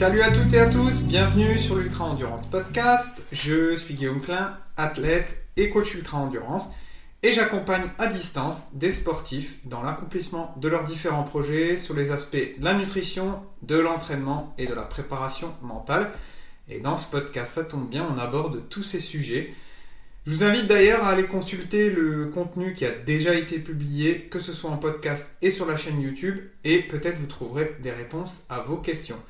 Salut 0.00 0.22
à 0.22 0.32
toutes 0.32 0.54
et 0.54 0.58
à 0.58 0.66
tous, 0.66 1.02
bienvenue 1.02 1.58
sur 1.58 1.76
l'Ultra 1.76 2.06
Endurance 2.06 2.46
Podcast. 2.46 3.26
Je 3.32 3.76
suis 3.76 3.92
Guillaume 3.92 4.22
Klein, 4.22 4.56
athlète 4.78 5.44
et 5.58 5.68
coach 5.68 5.92
Ultra 5.92 6.16
Endurance, 6.16 6.70
et 7.22 7.32
j'accompagne 7.32 7.84
à 7.98 8.06
distance 8.06 8.72
des 8.72 8.92
sportifs 8.92 9.58
dans 9.66 9.82
l'accomplissement 9.82 10.54
de 10.56 10.68
leurs 10.68 10.84
différents 10.84 11.22
projets 11.22 11.76
sur 11.76 11.94
les 11.94 12.12
aspects 12.12 12.36
de 12.58 12.64
la 12.64 12.72
nutrition, 12.72 13.42
de 13.60 13.76
l'entraînement 13.76 14.54
et 14.56 14.64
de 14.64 14.72
la 14.72 14.84
préparation 14.84 15.52
mentale. 15.60 16.10
Et 16.70 16.80
dans 16.80 16.96
ce 16.96 17.10
podcast, 17.10 17.52
ça 17.52 17.64
tombe 17.64 17.90
bien, 17.90 18.08
on 18.10 18.18
aborde 18.18 18.70
tous 18.70 18.84
ces 18.84 19.00
sujets. 19.00 19.52
Je 20.24 20.32
vous 20.32 20.44
invite 20.44 20.66
d'ailleurs 20.66 21.04
à 21.04 21.10
aller 21.10 21.26
consulter 21.26 21.90
le 21.90 22.28
contenu 22.28 22.72
qui 22.72 22.86
a 22.86 22.90
déjà 22.90 23.34
été 23.34 23.58
publié, 23.58 24.28
que 24.30 24.38
ce 24.38 24.54
soit 24.54 24.70
en 24.70 24.78
podcast 24.78 25.36
et 25.42 25.50
sur 25.50 25.66
la 25.66 25.76
chaîne 25.76 26.00
YouTube, 26.00 26.38
et 26.64 26.78
peut-être 26.78 27.18
vous 27.18 27.26
trouverez 27.26 27.76
des 27.82 27.90
réponses 27.90 28.44
à 28.48 28.62
vos 28.62 28.78
questions. 28.78 29.20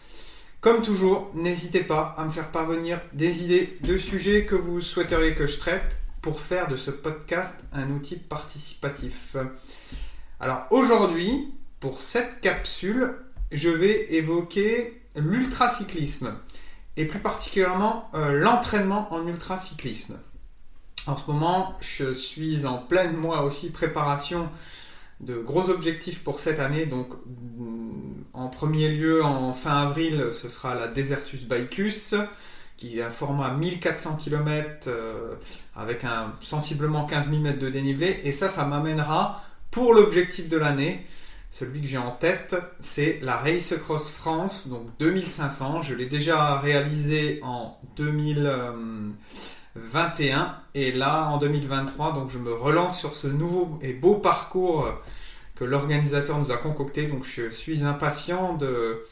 Comme 0.61 0.83
toujours, 0.83 1.31
n'hésitez 1.33 1.81
pas 1.81 2.15
à 2.19 2.25
me 2.27 2.31
faire 2.31 2.51
parvenir 2.51 3.01
des 3.15 3.45
idées 3.45 3.79
de 3.81 3.97
sujets 3.97 4.45
que 4.45 4.55
vous 4.55 4.83
souhaiteriez 4.83 5.35
que 5.35 5.47
je 5.47 5.59
traite 5.59 5.97
pour 6.21 6.39
faire 6.39 6.69
de 6.69 6.77
ce 6.77 6.91
podcast 6.91 7.65
un 7.73 7.91
outil 7.91 8.17
participatif. 8.17 9.37
Alors 10.39 10.67
aujourd'hui, 10.71 11.55
pour 11.81 12.03
cette 12.03 12.43
capsule, 12.43 13.15
je 13.53 13.71
vais 13.71 14.13
évoquer 14.13 15.01
l'ultracyclisme 15.17 16.37
et 16.99 17.07
plus 17.07 17.21
particulièrement 17.21 18.11
euh, 18.15 18.33
l'entraînement 18.33 19.11
en 19.15 19.27
ultracyclisme. 19.27 20.19
En 21.07 21.17
ce 21.17 21.31
moment, 21.31 21.75
je 21.81 22.13
suis 22.13 22.67
en 22.67 22.77
pleine, 22.77 23.17
moi 23.17 23.45
aussi, 23.45 23.71
préparation 23.71 24.51
de 25.21 25.35
gros 25.37 25.71
objectifs 25.71 26.23
pour 26.23 26.41
cette 26.41 26.59
année. 26.59 26.87
Donc, 26.87 27.09
en 28.33 28.49
premier 28.49 28.89
lieu, 28.89 29.23
en 29.23 29.53
fin 29.53 29.83
avril, 29.83 30.29
ce 30.33 30.49
sera 30.49 30.75
la 30.75 30.89
Desertus 30.89 31.45
Bicus, 31.45 32.15
qui 32.77 32.99
est 32.99 33.03
un 33.03 33.11
format 33.11 33.53
1400 33.53 34.17
km 34.17 34.89
euh, 34.89 35.35
avec 35.77 36.05
un 36.05 36.33
sensiblement 36.41 37.05
15 37.05 37.29
000 37.29 37.43
mètres 37.43 37.59
de 37.59 37.69
dénivelé. 37.69 38.21
Et 38.25 38.33
ça, 38.33 38.49
ça 38.49 38.65
m'amènera 38.65 39.45
pour 39.71 39.93
l'objectif 39.93 40.49
de 40.49 40.57
l'année. 40.57 41.05
Celui 41.51 41.81
que 41.81 41.87
j'ai 41.87 41.99
en 41.99 42.13
tête, 42.13 42.57
c'est 42.79 43.19
la 43.23 43.37
Race 43.37 43.75
Cross 43.83 44.09
France, 44.11 44.69
donc 44.69 44.87
2500. 45.01 45.83
Je 45.83 45.95
l'ai 45.95 46.07
déjà 46.07 46.59
réalisé 46.59 47.41
en 47.43 47.77
2021 49.93 50.57
et 50.75 50.93
là 50.93 51.29
en 51.31 51.39
2023, 51.39 52.13
donc 52.13 52.31
je 52.31 52.39
me 52.39 52.53
relance 52.53 52.99
sur 52.99 53.15
ce 53.15 53.27
nouveau 53.27 53.79
et 53.83 53.93
beau 53.93 54.15
parcours 54.15 54.89
que 55.57 55.65
l'organisateur 55.65 56.39
nous 56.39 56.51
a 56.51 56.57
concocté. 56.57 57.07
Donc 57.07 57.25
je 57.25 57.51
suis 57.51 57.83
impatient 57.85 58.55
de, 58.55 59.03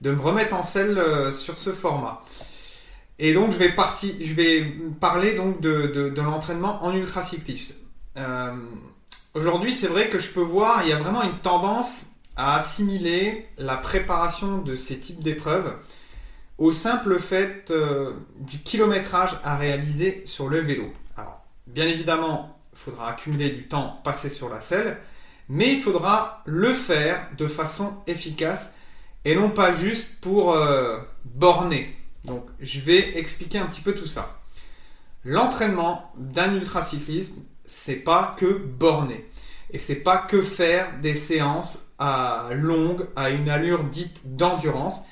de 0.00 0.10
me 0.10 0.20
remettre 0.20 0.54
en 0.54 0.62
selle 0.62 0.98
euh, 0.98 1.32
sur 1.32 1.58
ce 1.58 1.70
format. 1.70 2.22
Et 3.18 3.34
donc 3.34 3.50
je 3.50 3.58
vais, 3.58 3.70
partir, 3.70 4.14
je 4.20 4.34
vais 4.34 4.62
parler 5.00 5.34
donc 5.34 5.60
de, 5.60 6.10
de, 6.14 6.22
l'entraînement 6.22 6.84
en 6.84 6.94
ultracyclisme. 6.94 7.74
Euh, 8.16 8.54
Aujourd'hui, 9.32 9.72
c'est 9.72 9.86
vrai 9.86 10.08
que 10.10 10.18
je 10.18 10.32
peux 10.32 10.40
voir, 10.40 10.82
il 10.82 10.88
y 10.88 10.92
a 10.92 10.96
vraiment 10.96 11.22
une 11.22 11.38
tendance 11.38 12.06
à 12.36 12.56
assimiler 12.56 13.46
la 13.58 13.76
préparation 13.76 14.58
de 14.58 14.74
ces 14.74 14.98
types 14.98 15.22
d'épreuves 15.22 15.72
au 16.60 16.72
simple 16.72 17.18
fait 17.18 17.70
euh, 17.70 18.12
du 18.38 18.58
kilométrage 18.58 19.40
à 19.42 19.56
réaliser 19.56 20.22
sur 20.26 20.48
le 20.48 20.60
vélo. 20.60 20.92
Alors, 21.16 21.42
bien 21.66 21.86
évidemment, 21.86 22.58
il 22.74 22.78
faudra 22.78 23.08
accumuler 23.08 23.48
du 23.48 23.66
temps 23.66 23.98
passé 24.04 24.28
sur 24.28 24.50
la 24.50 24.60
selle, 24.60 24.98
mais 25.48 25.72
il 25.72 25.80
faudra 25.80 26.42
le 26.44 26.74
faire 26.74 27.26
de 27.38 27.46
façon 27.46 27.96
efficace 28.06 28.74
et 29.24 29.34
non 29.34 29.48
pas 29.48 29.72
juste 29.72 30.20
pour 30.20 30.52
euh, 30.52 30.98
borner. 31.24 31.96
Donc, 32.26 32.44
je 32.60 32.80
vais 32.80 33.18
expliquer 33.18 33.58
un 33.58 33.66
petit 33.66 33.80
peu 33.80 33.94
tout 33.94 34.06
ça. 34.06 34.38
L'entraînement 35.24 36.12
d'un 36.18 36.54
ultracyclisme, 36.54 37.36
c'est 37.64 37.96
pas 37.96 38.34
que 38.38 38.46
borner. 38.46 39.26
Et 39.70 39.78
c'est 39.78 39.96
pas 39.96 40.18
que 40.18 40.42
faire 40.42 40.88
des 41.00 41.14
séances 41.14 41.92
à 41.98 42.50
longue, 42.52 43.06
à 43.16 43.30
une 43.30 43.48
allure 43.48 43.84
dite 43.84 44.20
d'endurance. 44.24 45.04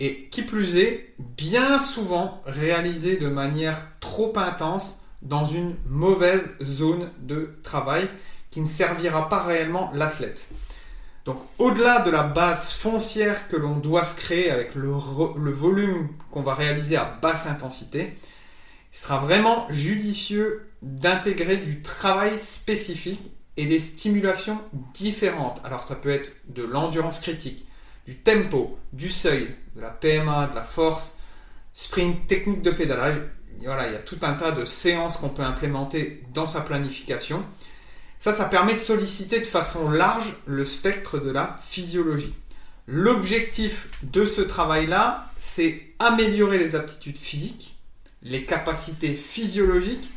Et 0.00 0.28
qui 0.30 0.42
plus 0.42 0.76
est, 0.76 1.14
bien 1.18 1.78
souvent 1.78 2.42
réalisé 2.46 3.16
de 3.16 3.28
manière 3.28 3.78
trop 4.00 4.32
intense 4.36 5.00
dans 5.22 5.44
une 5.44 5.74
mauvaise 5.86 6.44
zone 6.62 7.10
de 7.20 7.58
travail 7.62 8.08
qui 8.50 8.60
ne 8.60 8.66
servira 8.66 9.28
pas 9.28 9.42
réellement 9.42 9.90
l'athlète. 9.94 10.48
Donc 11.28 11.42
au-delà 11.58 12.00
de 12.00 12.10
la 12.10 12.22
base 12.22 12.72
foncière 12.72 13.48
que 13.48 13.56
l'on 13.56 13.76
doit 13.76 14.02
se 14.02 14.16
créer 14.16 14.50
avec 14.50 14.74
le, 14.74 14.88
volume 14.88 16.08
qu'on 16.30 16.42
va 16.42 16.54
réaliser 16.54 16.96
à 16.96 17.04
basse 17.20 17.46
intensité, 17.46 18.16
il 18.90 18.96
sera 18.96 19.18
vraiment 19.18 19.66
judicieux 19.68 20.70
d'intégrer 20.80 21.58
du 21.58 21.82
travail 21.82 22.38
spécifique 22.38 23.20
et 23.58 23.66
des 23.66 23.78
stimulations 23.78 24.58
différentes. 24.94 25.60
Alors 25.64 25.82
ça 25.82 25.96
peut 25.96 26.08
être 26.08 26.32
de 26.48 26.62
l'endurance 26.62 27.20
critique, 27.20 27.66
du 28.08 28.16
tempo, 28.16 28.78
du 28.94 29.10
seuil, 29.10 29.54
de 29.76 29.82
la 29.82 29.90
PMA, 29.90 30.46
de 30.46 30.54
la 30.54 30.62
force, 30.62 31.12
sprint, 31.74 32.26
technique 32.26 32.62
de 32.62 32.70
pédalage. 32.70 33.20
Voilà, 33.62 33.86
il 33.86 33.92
y 33.92 33.96
a 33.96 33.98
tout 33.98 34.18
un 34.22 34.32
tas 34.32 34.50
de 34.50 34.64
séances 34.64 35.18
qu'on 35.18 35.28
peut 35.28 35.42
implémenter 35.42 36.22
dans 36.32 36.46
sa 36.46 36.62
planification. 36.62 37.44
Ça, 38.18 38.32
ça 38.32 38.46
permet 38.46 38.72
de 38.72 38.78
solliciter 38.78 39.40
de 39.40 39.44
façon 39.44 39.90
large 39.90 40.34
le 40.46 40.64
spectre 40.64 41.18
de 41.18 41.30
la 41.30 41.60
physiologie. 41.68 42.34
L'objectif 42.86 43.88
de 44.02 44.24
ce 44.24 44.40
travail-là, 44.40 45.30
c'est 45.38 45.82
améliorer 45.98 46.56
les 46.56 46.76
aptitudes 46.76 47.18
physiques, 47.18 47.76
les 48.22 48.46
capacités 48.46 49.12
physiologiques 49.12 50.08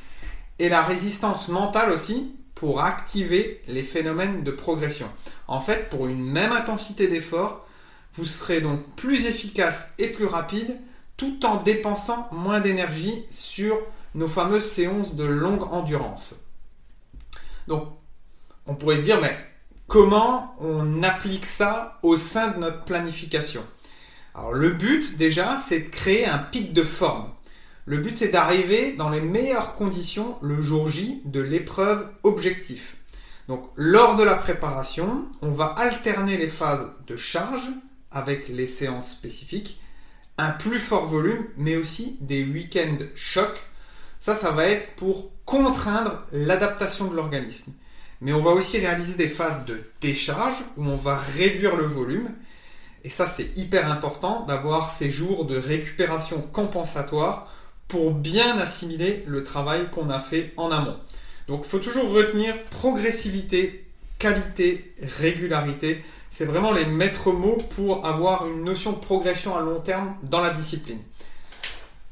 et 0.59 0.69
la 0.69 0.81
résistance 0.81 1.49
mentale 1.49 1.91
aussi 1.91 2.33
pour 2.55 2.81
activer 2.81 3.61
les 3.67 3.83
phénomènes 3.83 4.43
de 4.43 4.51
progression. 4.51 5.09
En 5.49 5.59
fait, 5.59 5.89
pour 5.89 6.07
une 6.07 6.23
même 6.23 6.53
intensité 6.53 7.07
d'effort, 7.07 7.67
vous 8.13 8.25
serez 8.25 8.61
donc 8.61 8.85
plus 8.95 9.25
efficace 9.27 9.93
et 9.97 10.07
plus 10.07 10.25
rapide 10.25 10.77
tout 11.17 11.45
en 11.45 11.61
dépensant 11.61 12.27
moins 12.31 12.59
d'énergie 12.59 13.25
sur 13.29 13.79
nos 14.15 14.27
fameuses 14.27 14.65
séances 14.65 15.15
de 15.15 15.23
longue 15.23 15.63
endurance. 15.71 16.45
Donc, 17.67 17.87
on 18.65 18.75
pourrait 18.75 18.97
se 18.97 19.01
dire, 19.03 19.21
mais 19.21 19.37
comment 19.87 20.55
on 20.59 21.03
applique 21.03 21.45
ça 21.45 21.99
au 22.01 22.17
sein 22.17 22.49
de 22.49 22.59
notre 22.59 22.83
planification? 22.85 23.63
Alors, 24.33 24.53
le 24.53 24.71
but 24.71 25.17
déjà, 25.17 25.57
c'est 25.57 25.81
de 25.81 25.89
créer 25.89 26.25
un 26.25 26.39
pic 26.39 26.73
de 26.73 26.83
forme. 26.83 27.29
Le 27.85 27.97
but, 27.97 28.15
c'est 28.15 28.29
d'arriver 28.29 28.93
dans 28.93 29.09
les 29.09 29.21
meilleures 29.21 29.75
conditions 29.75 30.37
le 30.41 30.61
jour 30.61 30.89
J 30.89 31.21
de 31.25 31.39
l'épreuve 31.39 32.07
objectif. 32.23 32.97
Donc, 33.47 33.69
lors 33.75 34.15
de 34.17 34.23
la 34.23 34.35
préparation, 34.35 35.27
on 35.41 35.51
va 35.51 35.65
alterner 35.65 36.37
les 36.37 36.47
phases 36.47 36.87
de 37.07 37.15
charge 37.15 37.67
avec 38.11 38.47
les 38.47 38.67
séances 38.67 39.11
spécifiques, 39.11 39.79
un 40.37 40.51
plus 40.51 40.79
fort 40.79 41.07
volume, 41.07 41.45
mais 41.57 41.75
aussi 41.75 42.17
des 42.21 42.43
week-ends 42.43 42.97
chocs. 43.15 43.61
Ça, 44.19 44.35
ça 44.35 44.51
va 44.51 44.65
être 44.65 44.95
pour 44.95 45.31
contraindre 45.45 46.23
l'adaptation 46.31 47.07
de 47.07 47.15
l'organisme. 47.15 47.73
Mais 48.21 48.33
on 48.33 48.43
va 48.43 48.51
aussi 48.51 48.77
réaliser 48.77 49.15
des 49.15 49.29
phases 49.29 49.65
de 49.65 49.81
décharge 49.99 50.57
où 50.77 50.85
on 50.85 50.95
va 50.95 51.17
réduire 51.17 51.75
le 51.75 51.85
volume. 51.85 52.29
Et 53.03 53.09
ça, 53.09 53.25
c'est 53.25 53.57
hyper 53.57 53.91
important 53.91 54.45
d'avoir 54.45 54.91
ces 54.91 55.09
jours 55.09 55.45
de 55.45 55.57
récupération 55.57 56.41
compensatoire 56.53 57.51
pour 57.87 58.13
bien 58.13 58.57
assimiler 58.57 59.23
le 59.27 59.43
travail 59.43 59.89
qu'on 59.91 60.09
a 60.09 60.19
fait 60.19 60.53
en 60.55 60.71
amont. 60.71 60.97
Donc 61.47 61.63
il 61.65 61.69
faut 61.69 61.79
toujours 61.79 62.09
retenir 62.09 62.55
progressivité, 62.69 63.85
qualité, 64.19 64.93
régularité. 65.19 66.01
C'est 66.31 66.45
vraiment 66.45 66.71
les 66.71 66.85
maîtres 66.85 67.33
mots 67.33 67.57
pour 67.75 68.05
avoir 68.05 68.47
une 68.47 68.63
notion 68.63 68.93
de 68.93 68.99
progression 68.99 69.53
à 69.53 69.59
long 69.59 69.81
terme 69.81 70.15
dans 70.23 70.39
la 70.39 70.51
discipline. 70.51 71.01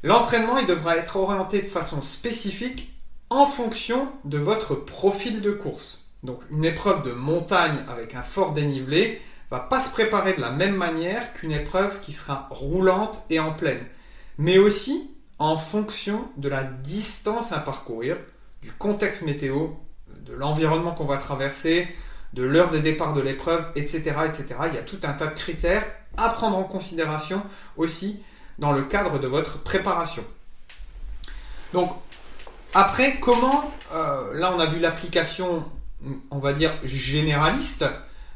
L'entraînement, 0.02 0.58
il 0.58 0.66
devra 0.66 0.98
être 0.98 1.16
orienté 1.16 1.62
de 1.62 1.66
façon 1.66 2.02
spécifique 2.02 2.94
en 3.30 3.46
fonction 3.46 4.12
de 4.24 4.36
votre 4.36 4.74
profil 4.74 5.40
de 5.40 5.50
course. 5.50 6.06
Donc 6.22 6.42
une 6.50 6.66
épreuve 6.66 7.02
de 7.02 7.12
montagne 7.12 7.78
avec 7.88 8.14
un 8.14 8.22
fort 8.22 8.52
dénivelé 8.52 9.22
va 9.50 9.58
pas 9.58 9.80
se 9.80 9.90
préparer 9.90 10.34
de 10.34 10.42
la 10.42 10.50
même 10.50 10.76
manière 10.76 11.32
qu'une 11.32 11.52
épreuve 11.52 11.98
qui 12.00 12.12
sera 12.12 12.46
roulante 12.50 13.22
et 13.30 13.40
en 13.40 13.54
pleine. 13.54 13.84
Mais 14.36 14.58
aussi 14.58 15.16
en 15.38 15.56
fonction 15.56 16.28
de 16.36 16.50
la 16.50 16.62
distance 16.62 17.52
à 17.52 17.58
parcourir, 17.58 18.18
du 18.60 18.70
contexte 18.70 19.22
météo, 19.22 19.68
de 20.08 20.34
l'environnement 20.34 20.92
qu'on 20.92 21.06
va 21.06 21.16
traverser, 21.16 21.88
de 22.32 22.42
l'heure 22.42 22.70
de 22.70 22.78
départ 22.78 23.14
de 23.14 23.20
l'épreuve, 23.20 23.64
etc., 23.74 23.98
etc. 24.26 24.46
Il 24.68 24.74
y 24.74 24.78
a 24.78 24.82
tout 24.82 25.00
un 25.02 25.12
tas 25.12 25.26
de 25.26 25.34
critères 25.34 25.84
à 26.16 26.28
prendre 26.30 26.56
en 26.56 26.64
considération 26.64 27.42
aussi 27.76 28.22
dans 28.58 28.72
le 28.72 28.82
cadre 28.82 29.18
de 29.18 29.26
votre 29.26 29.58
préparation. 29.62 30.24
Donc, 31.72 31.92
après, 32.74 33.18
comment, 33.20 33.72
euh, 33.92 34.34
là 34.34 34.52
on 34.54 34.60
a 34.60 34.66
vu 34.66 34.78
l'application, 34.78 35.64
on 36.30 36.38
va 36.38 36.52
dire, 36.52 36.72
généraliste, 36.84 37.84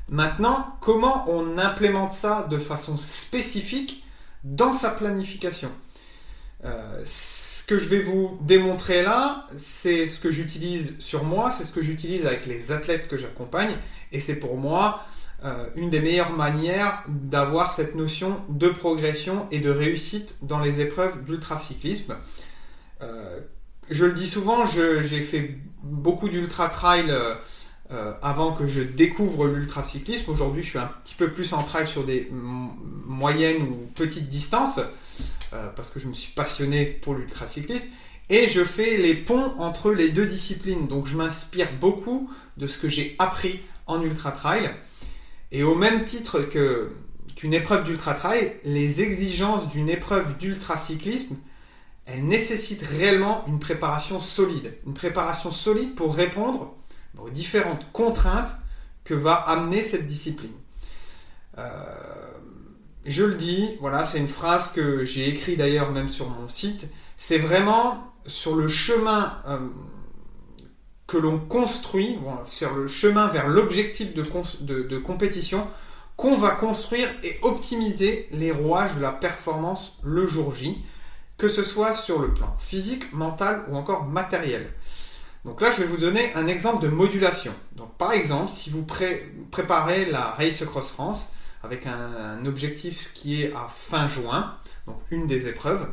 maintenant, 0.08 0.76
comment 0.80 1.24
on 1.28 1.58
implémente 1.58 2.12
ça 2.12 2.46
de 2.50 2.58
façon 2.58 2.96
spécifique 2.96 4.04
dans 4.42 4.72
sa 4.72 4.90
planification? 4.90 5.70
Euh, 6.64 7.02
ce 7.04 7.64
que 7.64 7.78
je 7.78 7.88
vais 7.88 8.00
vous 8.00 8.38
démontrer 8.42 9.02
là, 9.02 9.46
c'est 9.56 10.06
ce 10.06 10.18
que 10.18 10.30
j'utilise 10.30 10.94
sur 10.98 11.24
moi, 11.24 11.50
c'est 11.50 11.64
ce 11.64 11.72
que 11.72 11.82
j'utilise 11.82 12.26
avec 12.26 12.46
les 12.46 12.72
athlètes 12.72 13.08
que 13.08 13.16
j'accompagne, 13.16 13.76
et 14.12 14.20
c'est 14.20 14.36
pour 14.36 14.56
moi 14.56 15.04
euh, 15.44 15.66
une 15.76 15.90
des 15.90 16.00
meilleures 16.00 16.32
manières 16.32 17.02
d'avoir 17.06 17.74
cette 17.74 17.94
notion 17.94 18.40
de 18.48 18.68
progression 18.68 19.46
et 19.50 19.58
de 19.58 19.68
réussite 19.68 20.38
dans 20.40 20.58
les 20.58 20.80
épreuves 20.80 21.22
d'ultracyclisme. 21.24 22.16
Euh, 23.02 23.40
je 23.90 24.06
le 24.06 24.12
dis 24.12 24.26
souvent, 24.26 24.64
j'ai 24.66 25.20
fait 25.20 25.58
beaucoup 25.82 26.30
d'ultra 26.30 26.70
trail 26.70 27.10
euh, 27.10 28.14
avant 28.22 28.52
que 28.52 28.66
je 28.66 28.80
découvre 28.80 29.46
l'ultracyclisme. 29.46 30.30
Aujourd'hui, 30.30 30.62
je 30.62 30.70
suis 30.70 30.78
un 30.78 30.90
petit 31.02 31.14
peu 31.14 31.30
plus 31.30 31.52
en 31.52 31.62
trail 31.62 31.86
sur 31.86 32.04
des 32.04 32.30
moyennes 32.32 33.62
ou 33.64 33.90
petites 33.94 34.30
distances 34.30 34.80
parce 35.76 35.90
que 35.90 36.00
je 36.00 36.08
me 36.08 36.14
suis 36.14 36.32
passionné 36.32 36.84
pour 36.84 37.14
l'ultracyclisme. 37.14 37.84
Et 38.30 38.46
je 38.48 38.64
fais 38.64 38.96
les 38.96 39.14
ponts 39.14 39.54
entre 39.58 39.92
les 39.92 40.08
deux 40.08 40.26
disciplines. 40.26 40.86
Donc 40.86 41.06
je 41.06 41.16
m'inspire 41.16 41.68
beaucoup 41.80 42.30
de 42.56 42.66
ce 42.66 42.78
que 42.78 42.88
j'ai 42.88 43.16
appris 43.18 43.60
en 43.86 44.02
ultra 44.02 44.32
trail. 44.32 44.70
Et 45.52 45.62
au 45.62 45.74
même 45.74 46.04
titre 46.04 46.40
qu'une 46.40 47.54
épreuve 47.54 47.84
d'ultra 47.84 48.14
trail, 48.14 48.54
les 48.64 49.02
exigences 49.02 49.68
d'une 49.68 49.88
épreuve 49.88 50.38
d'ultra 50.38 50.76
cyclisme, 50.76 51.36
elles 52.06 52.24
nécessitent 52.24 52.82
réellement 52.82 53.44
une 53.46 53.58
préparation 53.58 54.20
solide. 54.20 54.74
Une 54.86 54.94
préparation 54.94 55.52
solide 55.52 55.94
pour 55.94 56.14
répondre 56.14 56.74
aux 57.18 57.30
différentes 57.30 57.90
contraintes 57.92 58.54
que 59.04 59.14
va 59.14 59.34
amener 59.34 59.84
cette 59.84 60.06
discipline. 60.06 60.52
Euh, 61.58 61.62
je 63.06 63.24
le 63.24 63.34
dis, 63.34 63.76
voilà, 63.80 64.04
c'est 64.04 64.18
une 64.18 64.28
phrase 64.28 64.72
que 64.72 65.04
j'ai 65.04 65.28
écrite 65.28 65.58
d'ailleurs 65.58 65.90
même 65.90 66.08
sur 66.08 66.28
mon 66.28 66.48
site. 66.48 66.88
C'est 67.16 67.38
vraiment 67.38 68.12
sur 68.26 68.56
le 68.56 68.68
chemin 68.68 69.36
euh, 69.46 69.58
que 71.06 71.18
l'on 71.18 71.38
construit, 71.38 72.18
sur 72.46 72.74
le 72.74 72.86
chemin 72.86 73.28
vers 73.28 73.48
l'objectif 73.48 74.14
de, 74.14 74.98
compétition, 74.98 75.66
qu'on 76.16 76.36
va 76.36 76.52
construire 76.52 77.08
et 77.22 77.38
optimiser 77.42 78.28
les 78.32 78.50
rouages 78.50 78.94
de 78.94 79.00
la 79.00 79.12
performance 79.12 79.98
le 80.02 80.26
jour 80.26 80.54
J, 80.54 80.82
que 81.36 81.48
ce 81.48 81.62
soit 81.62 81.92
sur 81.92 82.20
le 82.20 82.32
plan 82.32 82.56
physique, 82.58 83.12
mental 83.12 83.64
ou 83.68 83.76
encore 83.76 84.04
matériel. 84.04 84.72
Donc 85.44 85.60
là, 85.60 85.70
je 85.70 85.82
vais 85.82 85.86
vous 85.86 85.98
donner 85.98 86.32
un 86.34 86.46
exemple 86.46 86.82
de 86.82 86.88
modulation. 86.88 87.52
Donc 87.76 87.92
par 87.98 88.12
exemple, 88.12 88.50
si 88.50 88.70
vous 88.70 88.86
préparez 89.50 90.06
la 90.06 90.30
Race 90.30 90.64
Cross 90.64 90.90
France 90.90 91.33
avec 91.64 91.86
un, 91.86 92.44
objectif 92.46 93.12
qui 93.14 93.42
est 93.42 93.52
à 93.54 93.68
fin 93.74 94.06
juin, 94.06 94.56
donc 94.86 95.00
une 95.10 95.26
des 95.26 95.46
épreuves, 95.48 95.88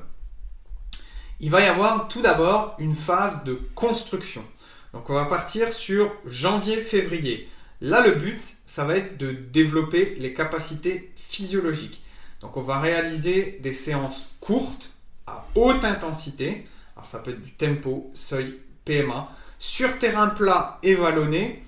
il 1.40 1.50
va 1.50 1.62
y 1.62 1.66
avoir 1.66 2.08
tout 2.08 2.22
d'abord 2.22 2.76
une 2.78 2.96
phase 2.96 3.44
de 3.46 3.60
construction. 3.74 4.44
Donc 4.94 5.10
on 5.10 5.14
va 5.14 5.26
partir 5.26 5.72
sur 5.72 6.12
janvier-février. 6.26 7.50
Là, 7.80 8.06
le 8.06 8.14
but, 8.14 8.42
ça 8.66 8.84
va 8.84 8.98
être 8.98 9.18
de 9.18 9.32
développer 9.32 10.14
les 10.20 10.34
capacités 10.34 11.12
physiologiques. 11.16 12.04
Donc 12.42 12.58
on 12.58 12.62
va 12.62 12.80
réaliser 12.80 13.60
des 13.62 13.74
séances 13.74 14.28
courtes, 14.40 14.92
à 15.26 15.48
haute 15.56 15.84
intensité. 15.84 16.68
Alors 16.96 17.08
ça 17.08 17.20
peut 17.20 17.32
être 17.32 17.42
du 17.42 17.54
tempo, 17.54 18.12
seuil, 18.14 18.60
PMA, 18.86 19.30
sur 19.58 19.98
terrain 20.00 20.28
plat 20.28 20.80
et 20.84 20.96
vallonné, 20.96 21.64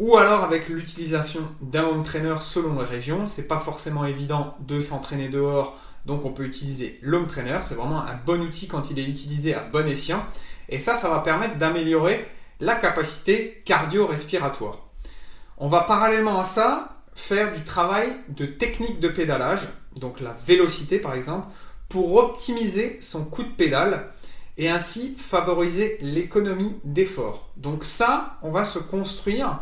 ou 0.00 0.16
alors 0.16 0.42
avec 0.42 0.70
l'utilisation 0.70 1.42
d'un 1.60 1.84
home 1.84 2.02
trainer 2.02 2.36
selon 2.40 2.80
les 2.80 2.86
régions. 2.86 3.26
C'est 3.26 3.46
pas 3.46 3.58
forcément 3.58 4.06
évident 4.06 4.56
de 4.60 4.80
s'entraîner 4.80 5.28
dehors, 5.28 5.78
donc 6.06 6.24
on 6.24 6.32
peut 6.32 6.44
utiliser 6.44 6.98
l'home 7.02 7.26
trainer. 7.26 7.58
C'est 7.62 7.74
vraiment 7.74 8.00
un 8.00 8.18
bon 8.24 8.40
outil 8.40 8.66
quand 8.66 8.90
il 8.90 8.98
est 8.98 9.04
utilisé 9.04 9.54
à 9.54 9.60
bon 9.60 9.86
escient. 9.86 10.24
Et 10.70 10.78
ça, 10.78 10.96
ça 10.96 11.10
va 11.10 11.18
permettre 11.18 11.58
d'améliorer 11.58 12.26
la 12.60 12.76
capacité 12.76 13.62
cardio-respiratoire. 13.66 14.78
On 15.58 15.68
va 15.68 15.82
parallèlement 15.82 16.40
à 16.40 16.44
ça 16.44 17.02
faire 17.14 17.52
du 17.52 17.62
travail 17.62 18.08
de 18.28 18.46
technique 18.46 19.00
de 19.00 19.08
pédalage, 19.08 19.68
donc 20.00 20.20
la 20.20 20.34
vélocité 20.46 20.98
par 20.98 21.14
exemple, 21.14 21.48
pour 21.90 22.14
optimiser 22.14 22.98
son 23.02 23.24
coup 23.26 23.42
de 23.42 23.50
pédale 23.50 24.06
et 24.56 24.70
ainsi 24.70 25.14
favoriser 25.18 25.98
l'économie 26.00 26.74
d'effort. 26.84 27.50
Donc 27.58 27.84
ça, 27.84 28.38
on 28.42 28.50
va 28.50 28.64
se 28.64 28.78
construire 28.78 29.60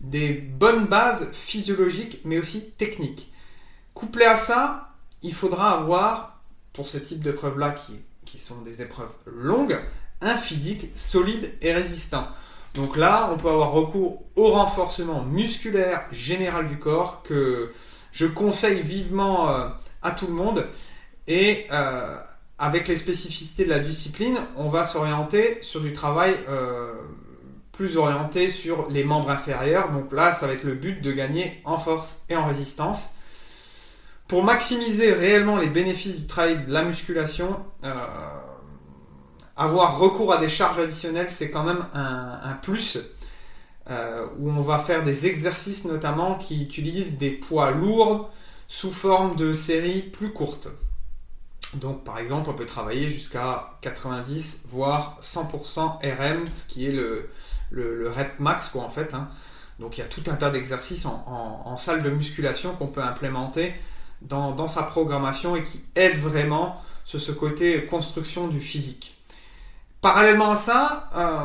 des 0.00 0.32
bonnes 0.32 0.86
bases 0.86 1.30
physiologiques 1.32 2.20
mais 2.24 2.38
aussi 2.38 2.70
techniques. 2.72 3.32
Couplé 3.94 4.24
à 4.24 4.36
ça, 4.36 4.90
il 5.22 5.34
faudra 5.34 5.78
avoir, 5.78 6.40
pour 6.72 6.86
ce 6.86 6.98
type 6.98 7.22
de 7.22 7.32
preuves-là 7.32 7.70
qui, 7.70 7.94
qui 8.24 8.38
sont 8.38 8.60
des 8.62 8.82
épreuves 8.82 9.14
longues, 9.26 9.78
un 10.20 10.36
physique 10.36 10.90
solide 10.94 11.52
et 11.62 11.72
résistant. 11.72 12.28
Donc 12.74 12.96
là, 12.96 13.30
on 13.32 13.38
peut 13.38 13.48
avoir 13.48 13.72
recours 13.72 14.22
au 14.36 14.50
renforcement 14.50 15.24
musculaire 15.24 16.06
général 16.12 16.68
du 16.68 16.78
corps 16.78 17.22
que 17.22 17.72
je 18.12 18.26
conseille 18.26 18.82
vivement 18.82 19.50
euh, 19.50 19.68
à 20.02 20.10
tout 20.10 20.26
le 20.26 20.34
monde. 20.34 20.66
Et 21.26 21.66
euh, 21.72 22.18
avec 22.58 22.86
les 22.88 22.96
spécificités 22.96 23.64
de 23.64 23.70
la 23.70 23.78
discipline, 23.78 24.36
on 24.56 24.68
va 24.68 24.84
s'orienter 24.84 25.58
sur 25.62 25.80
du 25.80 25.92
travail 25.92 26.34
euh, 26.48 26.92
plus 27.76 27.96
orienté 27.96 28.48
sur 28.48 28.90
les 28.90 29.04
membres 29.04 29.30
inférieurs. 29.30 29.90
Donc 29.92 30.12
là, 30.12 30.32
ça 30.34 30.46
va 30.46 30.54
être 30.54 30.64
le 30.64 30.74
but 30.74 31.02
de 31.02 31.12
gagner 31.12 31.60
en 31.64 31.78
force 31.78 32.22
et 32.28 32.36
en 32.36 32.46
résistance. 32.46 33.10
Pour 34.28 34.42
maximiser 34.42 35.12
réellement 35.12 35.56
les 35.56 35.68
bénéfices 35.68 36.20
du 36.20 36.26
travail 36.26 36.64
de 36.64 36.72
la 36.72 36.82
musculation, 36.82 37.64
avoir 39.56 39.98
recours 39.98 40.32
à 40.32 40.38
des 40.38 40.48
charges 40.48 40.78
additionnelles, 40.78 41.30
c'est 41.30 41.50
quand 41.50 41.62
même 41.62 41.86
un, 41.94 42.58
plus. 42.62 42.98
Euh, 43.88 44.26
où 44.40 44.50
on 44.50 44.62
va 44.62 44.80
faire 44.80 45.04
des 45.04 45.28
exercices 45.28 45.84
notamment 45.84 46.34
qui 46.34 46.60
utilisent 46.60 47.18
des 47.18 47.30
poids 47.30 47.70
lourds 47.70 48.30
sous 48.66 48.90
forme 48.90 49.36
de 49.36 49.52
séries 49.52 50.02
plus 50.02 50.32
courtes. 50.32 50.68
Donc 51.74 52.02
par 52.02 52.18
exemple, 52.18 52.50
on 52.50 52.54
peut 52.54 52.66
travailler 52.66 53.08
jusqu'à 53.08 53.78
90 53.82 54.62
voire 54.68 55.20
100% 55.22 56.00
RM, 56.00 56.48
ce 56.48 56.66
qui 56.66 56.86
est 56.86 56.90
le, 56.90 57.30
le, 57.70 58.10
rep 58.10 58.38
max 58.38 58.68
quoi 58.68 58.82
en 58.82 58.90
fait. 58.90 59.14
Hein. 59.14 59.28
Donc 59.78 59.98
il 59.98 60.00
y 60.00 60.04
a 60.04 60.06
tout 60.06 60.22
un 60.28 60.34
tas 60.34 60.50
d'exercices 60.50 61.06
en, 61.06 61.76
salle 61.76 62.02
de 62.02 62.10
musculation 62.10 62.74
qu'on 62.74 62.86
peut 62.86 63.02
implémenter 63.02 63.74
dans, 64.22 64.66
sa 64.66 64.82
programmation 64.84 65.56
et 65.56 65.62
qui 65.62 65.82
aident 65.94 66.20
vraiment 66.20 66.80
sur 67.04 67.20
ce 67.20 67.32
côté 67.32 67.84
construction 67.86 68.48
du 68.48 68.60
physique. 68.60 69.16
Parallèlement 70.00 70.52
à 70.52 70.56
ça, 70.56 71.10
euh, 71.14 71.44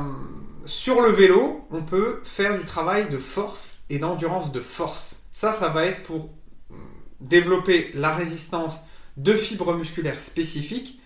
sur 0.66 1.02
le 1.02 1.10
vélo, 1.10 1.68
on 1.72 1.82
peut 1.82 2.22
faire 2.24 2.58
du 2.58 2.66
travail 2.66 3.10
de 3.10 3.18
force 3.18 3.80
et 3.90 4.00
d'endurance 4.00 4.52
de 4.52 4.62
force. 4.62 5.24
Ça, 5.32 5.54
ça 5.54 5.68
va 5.68 5.86
être 5.86 6.04
pour 6.04 6.30
euh, 6.72 6.76
développer 7.20 7.92
la 7.94 8.14
résistance 8.14 8.80
de 9.18 9.34
fibres 9.34 9.74
musculaires 9.74 10.20
spécifiques, 10.20 11.02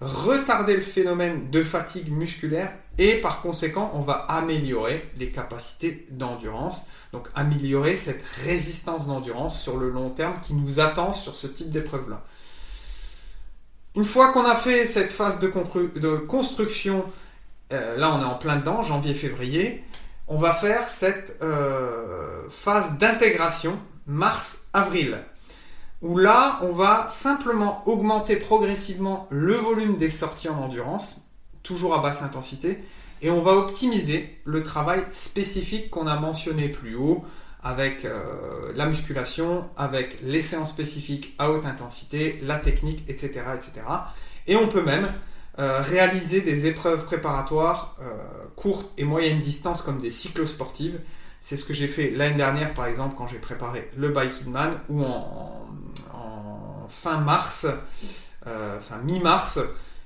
retarder 0.00 0.74
le 0.74 0.82
phénomène 0.82 1.50
de 1.50 1.62
fatigue 1.62 2.10
musculaire 2.10 2.72
et 2.98 3.14
par 3.14 3.40
conséquent, 3.40 3.90
on 3.94 4.00
va 4.00 4.26
améliorer 4.28 5.10
les 5.18 5.30
capacités 5.30 6.06
d'endurance. 6.10 6.86
Donc 7.12 7.28
améliorer 7.34 7.96
cette 7.96 8.22
résistance 8.44 9.06
d'endurance 9.06 9.60
sur 9.60 9.76
le 9.78 9.90
long 9.90 10.10
terme 10.10 10.34
qui 10.42 10.54
nous 10.54 10.80
attend 10.80 11.12
sur 11.12 11.34
ce 11.34 11.46
type 11.46 11.70
d'épreuve-là. 11.70 12.22
Une 13.94 14.04
fois 14.04 14.32
qu'on 14.32 14.44
a 14.44 14.56
fait 14.56 14.86
cette 14.86 15.10
phase 15.10 15.38
de, 15.38 16.16
construction, 16.16 17.04
euh, 17.72 17.96
là 17.98 18.14
on 18.14 18.20
est 18.20 18.24
en 18.24 18.36
plein 18.36 18.56
dedans, 18.56 18.82
janvier-février, 18.82 19.84
on 20.28 20.38
va 20.38 20.54
faire 20.54 20.88
cette 20.88 21.36
euh, 21.42 22.48
phase 22.48 22.96
d'intégration, 22.96 23.78
mars-avril, 24.06 25.18
où 26.00 26.16
là 26.16 26.60
on 26.62 26.72
va 26.72 27.06
simplement 27.08 27.82
augmenter 27.86 28.36
progressivement 28.36 29.26
le 29.30 29.56
volume 29.56 29.98
des 29.98 30.08
sorties 30.08 30.48
en 30.48 30.62
endurance, 30.62 31.20
toujours 31.62 31.94
à 31.94 32.02
basse 32.02 32.22
intensité, 32.22 32.82
et 33.20 33.30
on 33.30 33.40
va 33.40 33.52
optimiser 33.52 34.38
le 34.44 34.62
travail 34.62 35.04
spécifique 35.12 35.90
qu'on 35.90 36.06
a 36.06 36.18
mentionné 36.18 36.68
plus 36.68 36.96
haut, 36.96 37.24
avec 37.62 38.04
euh, 38.04 38.72
la 38.74 38.86
musculation, 38.86 39.68
avec 39.76 40.18
les 40.22 40.42
séances 40.42 40.70
spécifiques 40.70 41.34
à 41.38 41.50
haute 41.50 41.64
intensité, 41.64 42.40
la 42.42 42.56
technique, 42.56 43.08
etc. 43.08 43.44
etc. 43.54 43.72
Et 44.48 44.56
on 44.56 44.66
peut 44.66 44.82
même 44.82 45.08
euh, 45.58 45.80
réaliser 45.80 46.40
des 46.40 46.66
épreuves 46.66 47.04
préparatoires 47.04 47.96
euh, 48.02 48.04
courtes 48.56 48.90
et 48.98 49.04
moyennes 49.04 49.40
distances 49.40 49.82
comme 49.82 50.00
des 50.00 50.10
cyclosportives. 50.10 50.98
C'est 51.40 51.56
ce 51.56 51.64
que 51.64 51.74
j'ai 51.74 51.88
fait 51.88 52.10
l'année 52.10 52.36
dernière 52.36 52.74
par 52.74 52.86
exemple 52.86 53.14
quand 53.16 53.28
j'ai 53.28 53.38
préparé 53.38 53.88
le 53.96 54.08
Biking 54.08 54.50
Man 54.50 54.78
ou 54.88 55.02
en, 55.02 55.66
en 56.12 56.88
fin 56.88 57.18
mars, 57.18 57.66
enfin 58.46 58.98
mi-mars, 59.02 59.58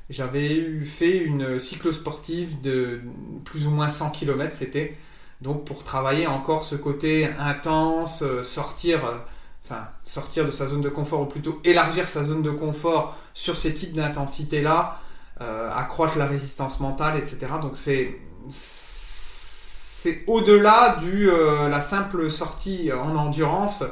j'avais 0.09 0.81
fait 0.85 1.19
une 1.19 1.59
cyclosportive 1.59 2.61
de 2.61 3.01
plus 3.45 3.67
ou 3.67 3.71
moins 3.71 3.89
100 3.89 4.11
km. 4.11 4.55
C'était 4.55 4.97
donc 5.41 5.65
pour 5.65 5.85
travailler 5.85 6.27
encore 6.27 6.65
ce 6.65 6.77
côté 6.77 7.29
intense, 7.39 8.23
euh, 8.23 8.43
sortir, 8.43 9.05
euh, 9.05 9.19
enfin 9.65 9.89
sortir 10.05 10.47
de 10.47 10.51
sa 10.51 10.67
zone 10.67 10.81
de 10.81 10.89
confort 10.89 11.21
ou 11.21 11.27
plutôt 11.27 11.61
élargir 11.65 12.09
sa 12.09 12.25
zone 12.25 12.43
de 12.43 12.51
confort 12.51 13.17
sur 13.35 13.59
ces 13.59 13.75
types 13.75 13.95
d'intensité-là, 13.95 15.01
euh, 15.43 15.71
accroître 15.75 16.17
la 16.17 16.27
résistance 16.27 16.81
mentale, 16.81 17.19
etc. 17.19 17.53
Donc 17.61 17.73
c'est 17.77 18.19
c'est 18.49 20.23
au-delà 20.29 20.99
euh, 21.03 21.69
la 21.69 21.81
simple 21.81 22.31
sortie 22.31 22.93
en 22.93 23.17
endurance 23.17 23.83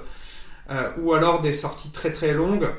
ou 1.02 1.12
alors 1.12 1.40
des 1.40 1.52
sorties 1.52 1.90
très 1.90 2.12
très 2.12 2.32
longues. 2.32 2.70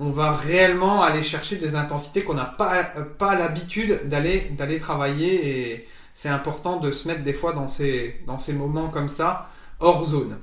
On 0.00 0.10
va 0.10 0.32
réellement 0.32 1.02
aller 1.02 1.22
chercher 1.22 1.56
des 1.56 1.74
intensités 1.74 2.22
qu'on 2.24 2.34
n'a 2.34 2.44
pas, 2.44 2.82
pas 3.18 3.34
l'habitude 3.36 4.08
d'aller 4.08 4.50
d'aller 4.56 4.78
travailler 4.78 5.48
et 5.48 5.88
c'est 6.14 6.28
important 6.28 6.78
de 6.78 6.92
se 6.92 7.08
mettre 7.08 7.22
des 7.22 7.32
fois 7.32 7.52
dans 7.52 7.68
ces, 7.68 8.20
dans 8.26 8.38
ces 8.38 8.52
moments 8.52 8.88
comme 8.88 9.08
ça 9.08 9.50
hors 9.80 10.04
zone. 10.06 10.38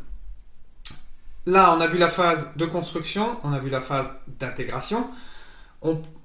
Là, 1.46 1.74
on 1.76 1.82
a 1.82 1.88
vu 1.88 1.98
la 1.98 2.10
phase 2.10 2.50
de 2.56 2.66
construction, 2.66 3.38
on 3.44 3.52
a 3.52 3.60
vu 3.60 3.70
la 3.70 3.82
phase 3.82 4.08
d'intégration. 4.40 5.10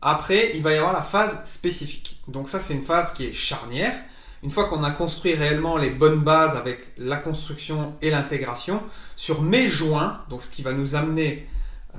Après, 0.03 0.51
il 0.55 0.63
va 0.63 0.73
y 0.73 0.77
avoir 0.77 0.93
la 0.93 1.01
phase 1.01 1.45
spécifique. 1.45 2.21
Donc 2.29 2.49
ça, 2.49 2.61
c'est 2.61 2.75
une 2.75 2.85
phase 2.85 3.13
qui 3.13 3.25
est 3.25 3.33
charnière. 3.33 3.95
Une 4.43 4.51
fois 4.51 4.69
qu'on 4.69 4.83
a 4.83 4.91
construit 4.91 5.35
réellement 5.35 5.79
les 5.79 5.89
bonnes 5.89 6.21
bases 6.21 6.57
avec 6.57 6.93
la 6.99 7.17
construction 7.17 7.95
et 8.03 8.11
l'intégration, 8.11 8.83
sur 9.17 9.43
joints, 9.67 10.21
donc 10.29 10.43
ce 10.43 10.51
qui 10.51 10.63
va 10.63 10.73
nous 10.73 10.95
amener 10.95 11.49
euh, 11.95 11.99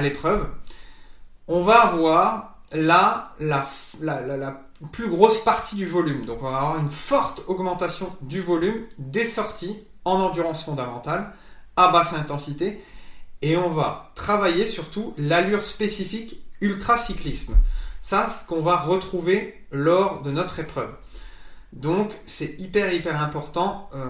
l'épreuve, 0.00 0.46
on 1.48 1.62
va 1.62 1.80
avoir 1.80 2.60
là 2.72 3.32
la, 3.38 3.66
la, 4.00 4.60
plus 4.90 5.08
grosse 5.08 5.44
partie 5.44 5.76
du 5.76 5.86
volume. 5.86 6.24
Donc 6.24 6.42
on 6.42 6.50
va 6.50 6.58
avoir 6.58 6.78
une 6.78 6.90
forte 6.90 7.42
augmentation 7.46 8.14
du 8.22 8.40
volume 8.40 8.84
des 8.98 9.24
sorties 9.24 9.78
en 10.04 10.18
endurance 10.20 10.64
fondamentale 10.64 11.32
à 11.76 11.92
basse 11.92 12.14
intensité 12.14 12.82
et 13.42 13.56
on 13.56 13.70
va 13.70 14.10
travailler 14.14 14.66
surtout 14.66 15.14
l'allure 15.18 15.64
spécifique 15.64 16.42
ultra-cyclisme. 16.60 17.54
Ça, 18.00 18.28
ce 18.28 18.46
qu'on 18.46 18.62
va 18.62 18.76
retrouver 18.76 19.64
lors 19.70 20.22
de 20.22 20.30
notre 20.32 20.58
épreuve. 20.58 20.90
Donc, 21.72 22.12
c'est 22.26 22.60
hyper, 22.60 22.92
hyper 22.92 23.20
important 23.22 23.88
euh, 23.94 24.06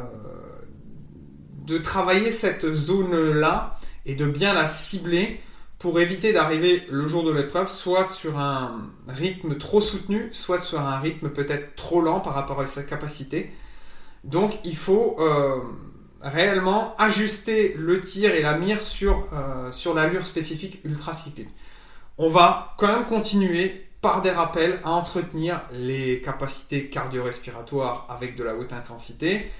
de 1.64 1.78
travailler 1.78 2.32
cette 2.32 2.72
zone-là 2.72 3.76
et 4.04 4.14
de 4.14 4.26
bien 4.26 4.52
la 4.52 4.66
cibler 4.66 5.40
pour 5.82 6.00
éviter 6.00 6.32
d'arriver 6.32 6.84
le 6.90 7.06
jour 7.06 7.24
de 7.24 7.32
l'épreuve 7.32 7.68
soit 7.68 8.08
sur 8.08 8.38
un 8.38 8.90
rythme 9.08 9.58
trop 9.58 9.80
soutenu, 9.80 10.30
soit 10.32 10.60
sur 10.60 10.80
un 10.80 10.98
rythme 10.98 11.28
peut-être 11.28 11.74
trop 11.74 12.00
lent 12.00 12.20
par 12.20 12.34
rapport 12.34 12.60
à 12.60 12.66
sa 12.66 12.82
capacité. 12.82 13.52
Donc, 14.24 14.58
il 14.64 14.76
faut... 14.76 15.16
Euh, 15.20 15.56
réellement 16.22 16.94
ajuster 16.98 17.74
le 17.76 18.00
tir 18.00 18.32
et 18.32 18.42
la 18.42 18.56
mire 18.56 18.80
sur, 18.82 19.26
euh, 19.32 19.72
sur 19.72 19.92
l'allure 19.92 20.24
spécifique 20.24 20.80
ultra 20.84 21.14
cyclique. 21.14 21.48
On 22.18 22.28
va 22.28 22.74
quand 22.78 22.86
même 22.86 23.06
continuer 23.06 23.88
par 24.00 24.22
des 24.22 24.30
rappels 24.30 24.80
à 24.84 24.90
entretenir 24.90 25.62
les 25.72 26.20
capacités 26.20 26.88
cardio-respiratoires 26.88 28.06
avec 28.08 28.36
de 28.36 28.44
la 28.44 28.54
haute 28.54 28.72
intensité, 28.72 29.50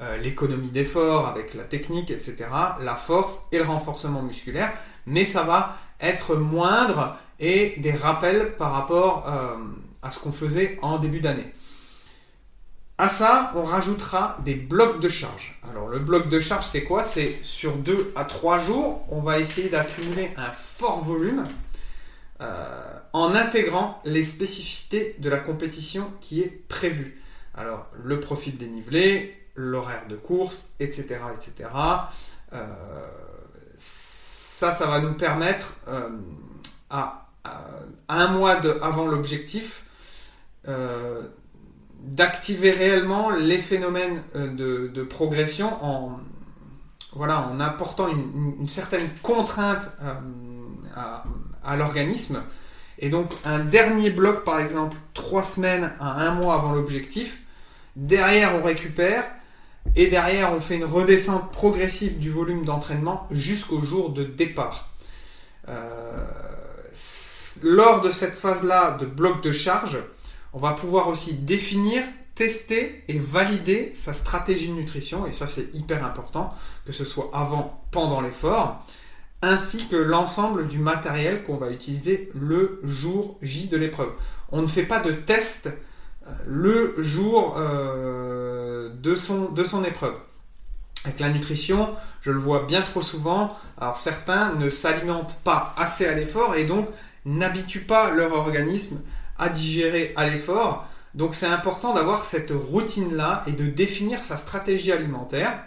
euh, 0.00 0.16
l'économie 0.18 0.70
d'effort 0.70 1.26
avec 1.26 1.54
la 1.54 1.64
technique, 1.64 2.10
etc., 2.10 2.36
la 2.80 2.96
force 2.96 3.40
et 3.52 3.58
le 3.58 3.64
renforcement 3.64 4.22
musculaire, 4.22 4.72
mais 5.10 5.24
ça 5.24 5.42
va 5.42 5.76
être 6.00 6.36
moindre 6.36 7.18
et 7.40 7.74
des 7.78 7.92
rappels 7.92 8.56
par 8.56 8.72
rapport 8.72 9.28
euh, 9.28 9.56
à 10.02 10.10
ce 10.10 10.20
qu'on 10.20 10.32
faisait 10.32 10.78
en 10.82 10.98
début 10.98 11.20
d'année. 11.20 11.52
À 12.96 13.08
ça, 13.08 13.52
on 13.56 13.64
rajoutera 13.64 14.38
des 14.44 14.54
blocs 14.54 15.00
de 15.00 15.08
charge. 15.08 15.58
Alors 15.68 15.88
le 15.88 15.98
bloc 15.98 16.28
de 16.28 16.38
charge, 16.38 16.66
c'est 16.66 16.84
quoi? 16.84 17.02
C'est 17.02 17.38
sur 17.42 17.76
2 17.76 18.12
à 18.14 18.24
3 18.24 18.60
jours, 18.60 19.04
on 19.08 19.20
va 19.20 19.38
essayer 19.38 19.68
d'accumuler 19.68 20.30
un 20.36 20.50
fort 20.50 21.02
volume 21.02 21.44
euh, 22.40 22.98
en 23.12 23.34
intégrant 23.34 24.00
les 24.04 24.22
spécificités 24.22 25.16
de 25.18 25.28
la 25.28 25.38
compétition 25.38 26.12
qui 26.20 26.40
est 26.40 26.68
prévue. 26.68 27.20
Alors 27.54 27.86
le 28.04 28.20
profil 28.20 28.56
dénivelé, 28.56 29.36
l'horaire 29.56 30.06
de 30.08 30.16
course, 30.16 30.70
etc. 30.78 31.18
etc. 31.34 31.68
ça, 34.60 34.72
ça 34.72 34.86
va 34.86 35.00
nous 35.00 35.14
permettre 35.14 35.74
euh, 35.88 36.08
à, 36.90 37.26
un 38.08 38.26
mois 38.28 38.60
avant 38.82 39.06
l'objectif 39.06 39.84
d'activer 42.02 42.70
réellement 42.70 43.30
les 43.30 43.58
phénomènes 43.58 44.22
euh, 44.36 44.88
de, 44.88 45.02
progression 45.02 45.82
en, 45.84 46.18
voilà, 47.12 47.48
en 47.48 47.60
apportant 47.60 48.08
une, 48.08 48.68
certaine 48.68 49.08
contrainte 49.22 49.86
euh, 50.02 50.14
à, 51.64 51.76
l'organisme. 51.76 52.42
Et 52.98 53.08
donc 53.08 53.32
un 53.44 53.60
dernier 53.60 54.10
bloc, 54.10 54.44
par 54.44 54.60
exemple, 54.60 54.96
trois 55.14 55.42
semaines 55.42 55.92
à 56.00 56.26
un 56.26 56.32
mois 56.32 56.54
avant 56.54 56.72
l'objectif. 56.72 57.38
Derrière, 57.96 58.54
on 58.56 58.62
récupère. 58.62 59.24
Et 59.96 60.06
derrière, 60.06 60.52
on 60.52 60.60
fait 60.60 60.76
une 60.76 60.84
redescente 60.84 61.50
progressive 61.52 62.18
du 62.18 62.30
volume 62.30 62.64
d'entraînement 62.64 63.26
jusqu'au 63.30 63.82
jour 63.82 64.10
de 64.10 64.24
départ. 64.24 64.90
Euh, 65.68 66.26
lors 67.62 68.00
de 68.02 68.10
cette 68.10 68.34
phase-là 68.34 68.96
de 68.98 69.06
bloc 69.06 69.42
de 69.42 69.52
charge, 69.52 69.98
on 70.52 70.58
va 70.58 70.72
pouvoir 70.72 71.08
aussi 71.08 71.34
définir, 71.34 72.02
tester 72.34 73.04
et 73.08 73.18
valider 73.18 73.92
sa 73.94 74.12
stratégie 74.12 74.68
de 74.68 74.74
nutrition, 74.74 75.26
et 75.26 75.32
ça 75.32 75.46
c'est 75.46 75.74
hyper 75.74 76.04
important, 76.04 76.54
que 76.86 76.92
ce 76.92 77.04
soit 77.04 77.30
avant, 77.32 77.84
pendant 77.90 78.20
l'effort, 78.20 78.84
ainsi 79.42 79.88
que 79.88 79.96
l'ensemble 79.96 80.68
du 80.68 80.78
matériel 80.78 81.42
qu'on 81.44 81.56
va 81.56 81.70
utiliser 81.70 82.28
le 82.34 82.78
jour 82.84 83.38
J 83.42 83.68
de 83.68 83.76
l'épreuve. 83.76 84.12
On 84.52 84.62
ne 84.62 84.66
fait 84.66 84.84
pas 84.84 85.00
de 85.00 85.12
test 85.12 85.68
euh, 86.26 86.30
le 86.46 87.02
jour 87.02 87.56
euh, 87.58 88.59
de, 89.00 89.14
son, 89.14 89.84
épreuve. 89.84 90.14
Avec 91.04 91.20
la 91.20 91.30
nutrition, 91.30 91.90
je 92.22 92.30
le 92.30 92.38
vois 92.38 92.64
bien 92.66 92.82
trop 92.82 93.02
souvent, 93.02 93.56
certains 93.94 94.54
ne 94.54 94.68
s'alimentent 94.68 95.36
pas 95.42 95.74
assez 95.76 96.06
à 96.06 96.12
l'effort 96.12 96.54
et 96.54 96.64
donc 96.64 96.88
n'habituent 97.24 97.86
pas 97.86 98.10
leur 98.10 98.32
organisme 98.32 99.00
à 99.38 99.48
digérer 99.48 100.12
à 100.16 100.28
l'effort. 100.28 100.86
Donc 101.14 101.34
c'est 101.34 101.46
important 101.46 101.94
d'avoir 101.94 102.24
cette 102.24 102.50
routine-là 102.50 103.42
et 103.46 103.52
de 103.52 103.66
définir 103.66 104.22
sa 104.22 104.36
stratégie 104.36 104.92
alimentaire, 104.92 105.64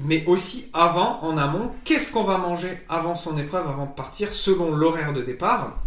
mais 0.00 0.24
aussi 0.26 0.70
avant, 0.72 1.22
en 1.22 1.36
amont, 1.36 1.72
qu'est-ce 1.84 2.10
qu'on 2.10 2.24
va 2.24 2.38
manger 2.38 2.82
avant 2.88 3.14
son 3.14 3.36
épreuve, 3.36 3.66
avant 3.68 3.86
de 3.86 3.92
partir, 3.92 4.32
selon 4.32 4.74
l'horaire 4.74 5.12
de 5.12 5.22
départ, 5.22 5.82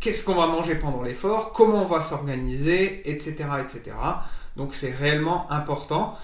qu'est-ce 0.00 0.24
qu'on 0.24 0.34
va 0.34 0.46
manger 0.46 0.76
pendant 0.76 1.02
l'effort, 1.02 1.52
comment 1.52 1.82
on 1.82 1.86
va 1.86 2.02
s'organiser, 2.02 3.08
etc., 3.08 3.34
etc. 3.60 3.96
Donc 4.58 4.74
c'est 4.74 4.90
réellement 4.90 5.50
important. 5.50 6.18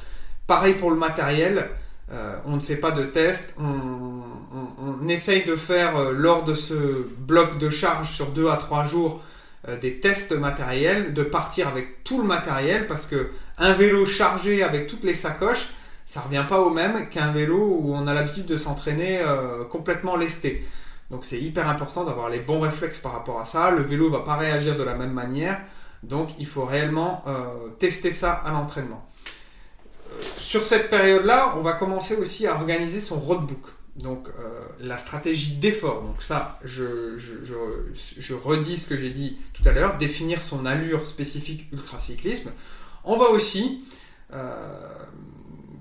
Pareil 0.47 0.75
pour 0.75 0.91
le 0.91 0.97
matériel, 0.97 1.71
euh, 2.13 2.37
on 2.45 2.57
ne 2.57 2.61
fait 2.61 2.77
pas 2.77 2.91
de 2.91 3.05
test, 3.05 3.57
on, 3.59 5.09
essaye 5.09 5.45
de 5.45 5.55
faire 5.55 5.97
euh, 5.97 6.13
lors 6.13 6.45
de 6.45 6.55
ce 6.55 7.07
bloc 7.19 7.59
de 7.59 7.69
charge 7.69 8.11
sur 8.11 8.29
2 8.29 8.49
à 8.49 8.57
3 8.57 8.87
jours 8.87 9.23
euh, 9.69 9.79
des 9.79 10.01
tests 10.01 10.33
matériels, 10.33 11.15
de 11.15 11.23
partir 11.23 11.69
avec 11.69 12.03
tout 12.05 12.21
le 12.21 12.25
matériel 12.27 12.87
parce 12.87 13.07
que 13.07 13.31
un 13.59 13.73
vélo 13.73 14.07
chargé 14.07 14.63
avec 14.63 14.87
toutes 14.87 15.05
les 15.05 15.15
sacoches, 15.15 15.69
ça 16.07 16.21
revient 16.21 16.45
pas 16.49 16.61
au 16.61 16.71
même 16.71 17.09
qu'un 17.09 17.33
vélo 17.33 17.79
où 17.81 17.95
on 17.95 18.07
a 18.07 18.15
l'habitude 18.15 18.47
de 18.47 18.57
s'entraîner 18.57 19.23
complètement 19.71 20.17
lesté. 20.17 20.67
Donc 21.11 21.25
c'est 21.25 21.41
hyper 21.41 21.69
important 21.69 22.05
d'avoir 22.05 22.29
les 22.29 22.41
bons 22.41 22.61
réflexes 22.61 22.99
par 22.99 23.13
rapport 23.13 23.41
à 23.41 23.47
ça. 23.47 23.71
Le 23.71 23.81
vélo 23.81 24.11
va 24.11 24.21
pas 24.21 24.37
réagir 24.37 24.77
de 24.77 24.83
la 24.83 24.95
même 24.95 25.13
manière, 25.13 25.61
donc 26.09 26.31
il 26.39 26.47
faut 26.47 26.65
réellement 26.65 27.23
euh, 27.27 27.69
tester 27.79 28.11
ça 28.11 28.33
à 28.33 28.53
l'entraînement. 28.53 29.09
sur 30.39 30.65
cette 30.65 30.91
période-là, 30.91 31.55
on 31.57 31.63
va 31.63 31.73
commencer 31.73 32.17
aussi 32.17 32.47
à 32.47 32.55
organiser 32.55 33.01
son 33.01 33.19
roadbook 33.19 33.75
donc 33.97 34.29
euh, 34.29 34.65
la 34.81 34.99
stratégie 34.99 35.55
d'effort. 35.55 36.03
Donc 36.03 36.23
ça, 36.23 36.59
je, 36.65 38.35
redis 38.35 38.79
ce 38.79 38.89
que 38.89 38.97
j'ai 38.97 39.11
dit 39.11 39.39
tout 39.53 39.63
à 39.67 39.73
l'heure, 39.73 39.99
définir 39.99 40.43
son 40.43 40.67
allure 40.67 41.07
spécifique 41.07 41.69
ultracyclisme. 41.73 42.51
On 43.05 43.17
va 43.17 43.27
aussi 43.27 43.85
euh, 44.33 44.89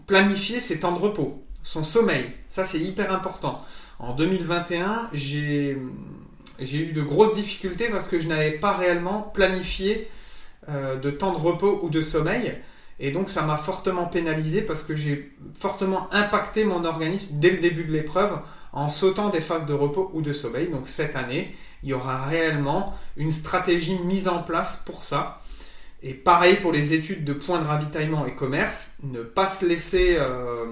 planifier 0.05 0.59
ses 0.59 0.79
temps 0.79 0.91
de 0.91 0.99
repos, 0.99 1.43
son 1.63 1.83
sommeil. 1.83 2.25
Ça, 2.49 2.65
c'est 2.65 2.79
hyper 2.79 3.13
important. 3.13 3.63
En 3.99 4.13
2021, 4.13 5.09
j'ai 5.13 5.77
eu 6.59 6.91
de 6.91 7.01
grosses 7.01 7.33
difficultés 7.33 7.89
parce 7.89 8.07
que 8.07 8.19
je 8.19 8.27
n'avais 8.27 8.51
pas 8.51 8.73
réellement 8.73 9.21
planifié 9.21 10.09
euh, 10.69 10.95
de 10.95 11.09
temps 11.09 11.31
de 11.31 11.37
repos 11.37 11.79
ou 11.83 11.89
de 11.89 12.01
sommeil. 12.01 12.53
Et 12.99 13.11
donc 13.11 13.29
ça 13.29 13.41
m'a 13.41 13.57
fortement 13.57 14.05
pénalisé 14.05 14.61
parce 14.61 14.83
que 14.83 14.95
j'ai 14.95 15.35
fortement 15.53 16.07
impacté 16.13 16.63
mon 16.63 16.85
organisme 16.85 17.27
dès 17.31 17.49
le 17.49 17.57
début 17.57 17.83
de 17.83 17.91
l'épreuve 17.91 18.39
en 18.71 18.89
sautant 18.89 19.29
des 19.29 19.41
phases 19.41 19.65
de 19.65 19.73
repos 19.73 20.09
ou 20.13 20.21
de 20.21 20.33
sommeil. 20.33 20.67
Donc 20.69 20.87
cette 20.87 21.15
année, 21.15 21.55
il 21.83 21.89
y 21.89 21.93
aura 21.93 22.25
réellement 22.25 22.95
une 23.17 23.31
stratégie 23.31 23.97
mise 23.99 24.27
en 24.27 24.41
place 24.41 24.81
pour 24.85 25.03
ça. 25.03 25.41
Et 26.01 26.13
pareil 26.13 26.57
pour 26.57 26.71
les 26.71 26.93
études 26.93 27.23
de 27.23 27.33
points 27.33 27.59
de 27.59 27.67
ravitaillement 27.67 28.25
et 28.25 28.35
commerce, 28.35 28.93
ne 29.03 29.21
pas 29.21 29.47
se 29.47 29.65
laisser 29.65 30.17
euh, 30.17 30.65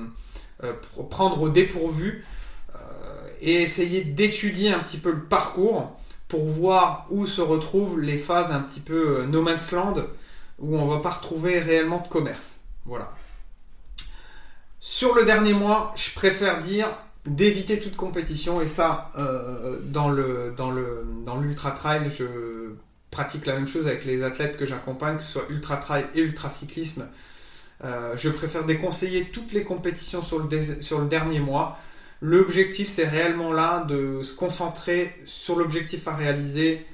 euh, 0.63 0.73
prendre 1.09 1.41
au 1.41 1.49
dépourvu. 1.49 2.25
Euh, 3.41 3.45
et 3.45 3.61
essayer 3.61 4.03
d'étudier 4.03 4.71
un 4.71 4.79
petit 4.79 4.97
peu 4.97 5.11
le 5.11 5.23
parcours 5.23 5.97
pour 6.27 6.45
voir 6.45 7.07
où 7.09 7.25
se 7.25 7.41
retrouvent 7.41 7.99
les 7.99 8.17
phases 8.17 8.51
un 8.51 8.61
petit 8.61 8.79
peu 8.79 9.25
no 9.25 9.41
man's 9.41 9.71
land 9.71 9.95
où 10.59 10.77
on 10.77 10.87
va 10.87 10.99
pas 10.99 11.09
retrouver 11.09 11.59
réellement 11.59 11.99
de 11.99 12.07
commerce. 12.07 12.61
Voilà. 12.85 13.11
Sur 14.79 15.15
le 15.15 15.25
dernier 15.25 15.53
mois, 15.53 15.93
je 15.95 16.13
préfère 16.13 16.59
dire 16.59 16.87
d'éviter 17.25 17.79
toute 17.79 17.95
compétition 17.95 18.61
et 18.61 18.67
ça 18.67 19.11
dans 19.83 20.09
le 20.09 20.53
dans 20.57 20.71
le 20.71 21.05
dans 21.23 21.39
l'ultra 21.39 21.69
trail 21.69 22.09
je 22.09 22.25
pratique 23.11 23.45
la 23.45 23.53
même 23.53 23.67
chose 23.67 23.85
avec 23.85 24.05
les 24.05 24.23
athlètes 24.23 24.57
que 24.57 24.65
j'accompagne 24.65 25.17
que 25.17 25.23
ce 25.23 25.33
soit 25.33 25.45
ultra 25.49 25.77
trail 25.77 26.05
et 26.15 26.21
ultra 26.21 26.49
cyclisme 26.49 27.07
euh, 27.83 28.15
je 28.15 28.29
préfère 28.29 28.63
déconseiller 28.63 29.29
toutes 29.31 29.53
les 29.53 29.63
compétitions 29.63 30.21
sur 30.21 30.39
le, 30.39 30.81
sur 30.81 30.99
le 30.99 31.07
dernier 31.07 31.39
mois. 31.39 31.77
L'objectif, 32.21 32.87
c'est 32.87 33.07
réellement 33.07 33.51
là 33.51 33.83
de 33.83 34.21
se 34.21 34.35
concentrer 34.35 35.15
sur 35.25 35.55
l'objectif 35.55 36.07
à 36.07 36.15
réaliser, 36.15 36.85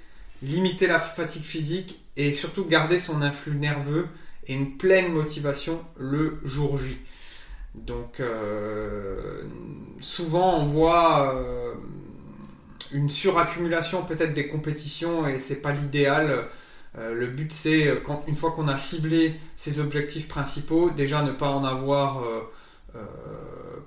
limiter 0.42 0.88
la 0.88 1.00
fatigue 1.00 1.44
physique 1.44 2.00
et 2.16 2.32
surtout 2.32 2.64
garder 2.66 2.98
son 2.98 3.22
influx 3.22 3.56
nerveux 3.56 4.08
et 4.48 4.54
une 4.54 4.78
pleine 4.78 5.12
motivation 5.12 5.84
le 6.00 6.40
jour 6.46 6.78
J. 6.78 6.98
Donc, 7.76 8.22
euh, 8.22 9.44
souvent, 10.00 10.60
on 10.60 10.66
voit 10.66 11.36
euh, 11.36 11.74
une 12.94 13.10
suraccumulation 13.10 14.04
peut-être 14.04 14.34
des 14.34 14.48
compétitions 14.48 15.28
et 15.28 15.40
c'est 15.40 15.62
pas 15.62 15.74
l'idéal. 15.74 16.48
Euh, 16.98 17.14
le 17.14 17.28
but, 17.28 17.52
c'est, 17.52 18.02
une 18.28 18.36
fois 18.36 18.52
qu'on 18.52 18.70
a 18.70 18.78
ciblé 18.78 19.36
ses 19.58 19.80
objectifs 19.80 20.30
principaux, 20.30 20.90
déjà 20.90 21.22
ne 21.22 21.32
pas 21.32 21.50
en 21.50 21.66
avoir, 21.66 22.24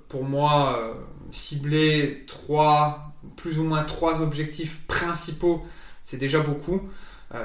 pour 0.07 0.23
moi, 0.23 0.93
cibler 1.31 2.25
trois, 2.27 3.13
plus 3.35 3.59
ou 3.59 3.63
moins 3.63 3.83
trois 3.83 4.21
objectifs 4.21 4.81
principaux, 4.87 5.65
c'est 6.03 6.17
déjà 6.17 6.39
beaucoup. 6.39 6.89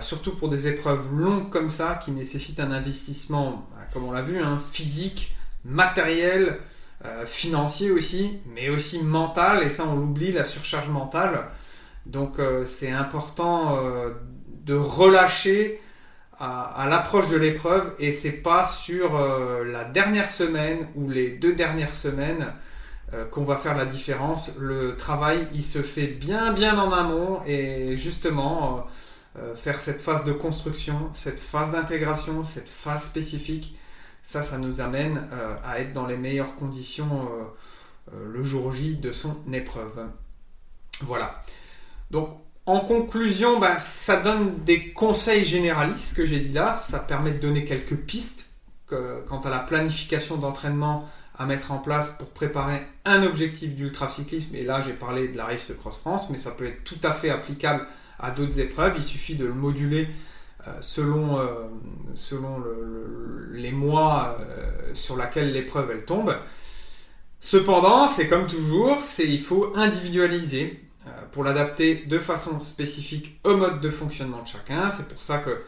surtout 0.00 0.34
pour 0.34 0.48
des 0.48 0.68
épreuves 0.68 1.12
longues 1.12 1.50
comme 1.50 1.68
ça, 1.68 1.94
qui 1.94 2.10
nécessitent 2.10 2.60
un 2.60 2.72
investissement, 2.72 3.68
comme 3.92 4.04
on 4.04 4.12
l'a 4.12 4.22
vu, 4.22 4.38
hein, 4.40 4.60
physique, 4.70 5.36
matériel, 5.64 6.58
financier 7.26 7.90
aussi, 7.90 8.38
mais 8.46 8.68
aussi 8.68 9.02
mental, 9.02 9.62
et 9.62 9.70
ça 9.70 9.84
on 9.86 9.94
l'oublie, 9.94 10.32
la 10.32 10.44
surcharge 10.44 10.88
mentale. 10.88 11.48
Donc 12.06 12.38
c'est 12.64 12.90
important 12.90 13.78
de 14.64 14.75
relâcher 14.75 15.80
à, 16.38 16.86
l'approche 16.88 17.28
de 17.30 17.36
l'épreuve 17.36 17.94
et 17.98 18.12
c'est 18.12 18.42
pas 18.42 18.64
sur 18.64 19.16
euh, 19.16 19.64
la 19.64 19.84
dernière 19.84 20.30
semaine 20.30 20.86
ou 20.94 21.08
les 21.08 21.30
deux 21.30 21.54
dernières 21.54 21.94
semaines 21.94 22.52
euh, 23.14 23.24
qu'on 23.24 23.44
va 23.44 23.56
faire 23.56 23.76
la 23.76 23.86
différence. 23.86 24.52
Le 24.58 24.96
travail, 24.96 25.46
il 25.54 25.62
se 25.62 25.80
fait 25.80 26.06
bien 26.06 26.52
bien 26.52 26.78
en 26.78 26.92
amont 26.92 27.40
et 27.46 27.96
justement 27.96 28.86
euh, 29.38 29.54
faire 29.54 29.80
cette 29.80 30.00
phase 30.00 30.24
de 30.24 30.32
construction, 30.32 31.10
cette 31.14 31.38
phase 31.38 31.72
d'intégration, 31.72 32.44
cette 32.44 32.68
phase 32.68 33.04
spécifique, 33.04 33.78
ça, 34.22 34.42
ça 34.42 34.58
nous 34.58 34.80
amène 34.80 35.28
à 35.62 35.78
être 35.80 35.92
dans 35.92 36.06
les 36.06 36.16
meilleures 36.16 36.56
conditions 36.56 37.28
le 38.12 38.42
jour 38.42 38.72
J 38.72 38.96
de 38.96 39.12
son 39.12 39.36
épreuve. 39.52 40.04
Voilà. 41.02 41.44
Donc 42.10 42.30
en 42.66 42.80
conclusion, 42.80 43.58
bah, 43.58 43.78
ça 43.78 44.20
donne 44.20 44.56
des 44.64 44.92
conseils 44.92 45.44
généralistes, 45.44 46.16
que 46.16 46.26
j'ai 46.26 46.40
dit 46.40 46.52
là. 46.52 46.75
Ça 46.75 46.99
permet 46.99 47.30
de 47.30 47.38
donner 47.38 47.64
quelques 47.64 47.96
pistes 47.96 48.46
quant 48.88 49.40
à 49.40 49.50
la 49.50 49.58
planification 49.58 50.37
d'entraînement 50.37 51.08
à 51.38 51.46
mettre 51.46 51.73
en 51.73 51.78
place 51.78 52.11
pour 52.18 52.28
préparer 52.28 52.82
un 53.04 53.23
objectif 53.23 53.75
d'ultracyclisme. 53.75 54.54
Et 54.54 54.62
là, 54.62 54.80
j'ai 54.80 54.92
parlé 54.92 55.28
de 55.28 55.37
la 55.37 55.44
Race 55.44 55.73
Cross 55.78 55.99
France, 55.99 56.30
mais 56.30 56.38
ça 56.38 56.50
peut 56.50 56.66
être 56.66 56.82
tout 56.85 56.99
à 57.02 57.12
fait 57.12 57.30
applicable 57.30 57.86
à 58.19 58.30
d'autres 58.30 58.58
épreuves. 58.58 58.95
Il 58.97 59.02
suffit 59.02 59.34
de 59.34 59.45
le 59.45 59.52
moduler 59.52 60.08
euh, 60.67 60.71
selon, 60.80 61.38
euh, 61.38 61.69
les 63.52 63.73
mois 63.73 64.38
euh, 64.40 64.95
sur 64.95 65.17
lesquels 65.17 65.52
l'épreuve 65.52 66.04
tombe. 66.04 66.34
Cependant, 67.38 68.08
c'est 68.08 68.28
comme 68.28 68.47
toujours, 68.47 68.99
il 69.19 69.43
faut 69.43 69.73
individualiser 69.76 70.82
pour 71.32 71.45
l'adapter 71.45 72.04
de 72.06 72.19
façon 72.19 72.58
spécifique 72.60 73.38
au 73.45 73.56
mode 73.56 73.80
de 73.80 73.90
fonctionnement 73.90 74.42
de 74.42 74.49
chacun. 74.49 74.90
C'est 74.90 75.08
pour 75.08 75.21
ça 75.21 75.38
que 75.38 75.62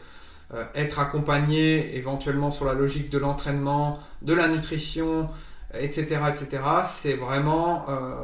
euh, 0.53 0.63
être 0.73 0.99
accompagné 0.99 1.95
éventuellement 1.95 2.49
sur 2.49 2.65
la 2.65 2.73
logique 2.73 3.09
de 3.09 3.17
l'entraînement, 3.17 3.99
de 4.21 4.33
la 4.33 4.47
nutrition, 4.47 5.29
etc., 5.73 6.21
etc., 6.27 6.63
c'est 6.85 7.13
vraiment 7.13 7.85
euh, 7.87 8.23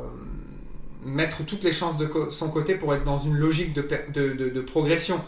mettre 1.03 1.45
toutes 1.45 1.63
les 1.63 1.71
chances 1.71 1.97
de 1.97 2.09
son 2.31 2.49
côté 2.49 2.75
pour 2.75 2.95
être 2.95 3.03
dans 3.03 3.19
une 3.19 3.35
logique 3.35 3.73
de, 3.73 3.81
de 4.11 4.61
progression. 4.61 5.21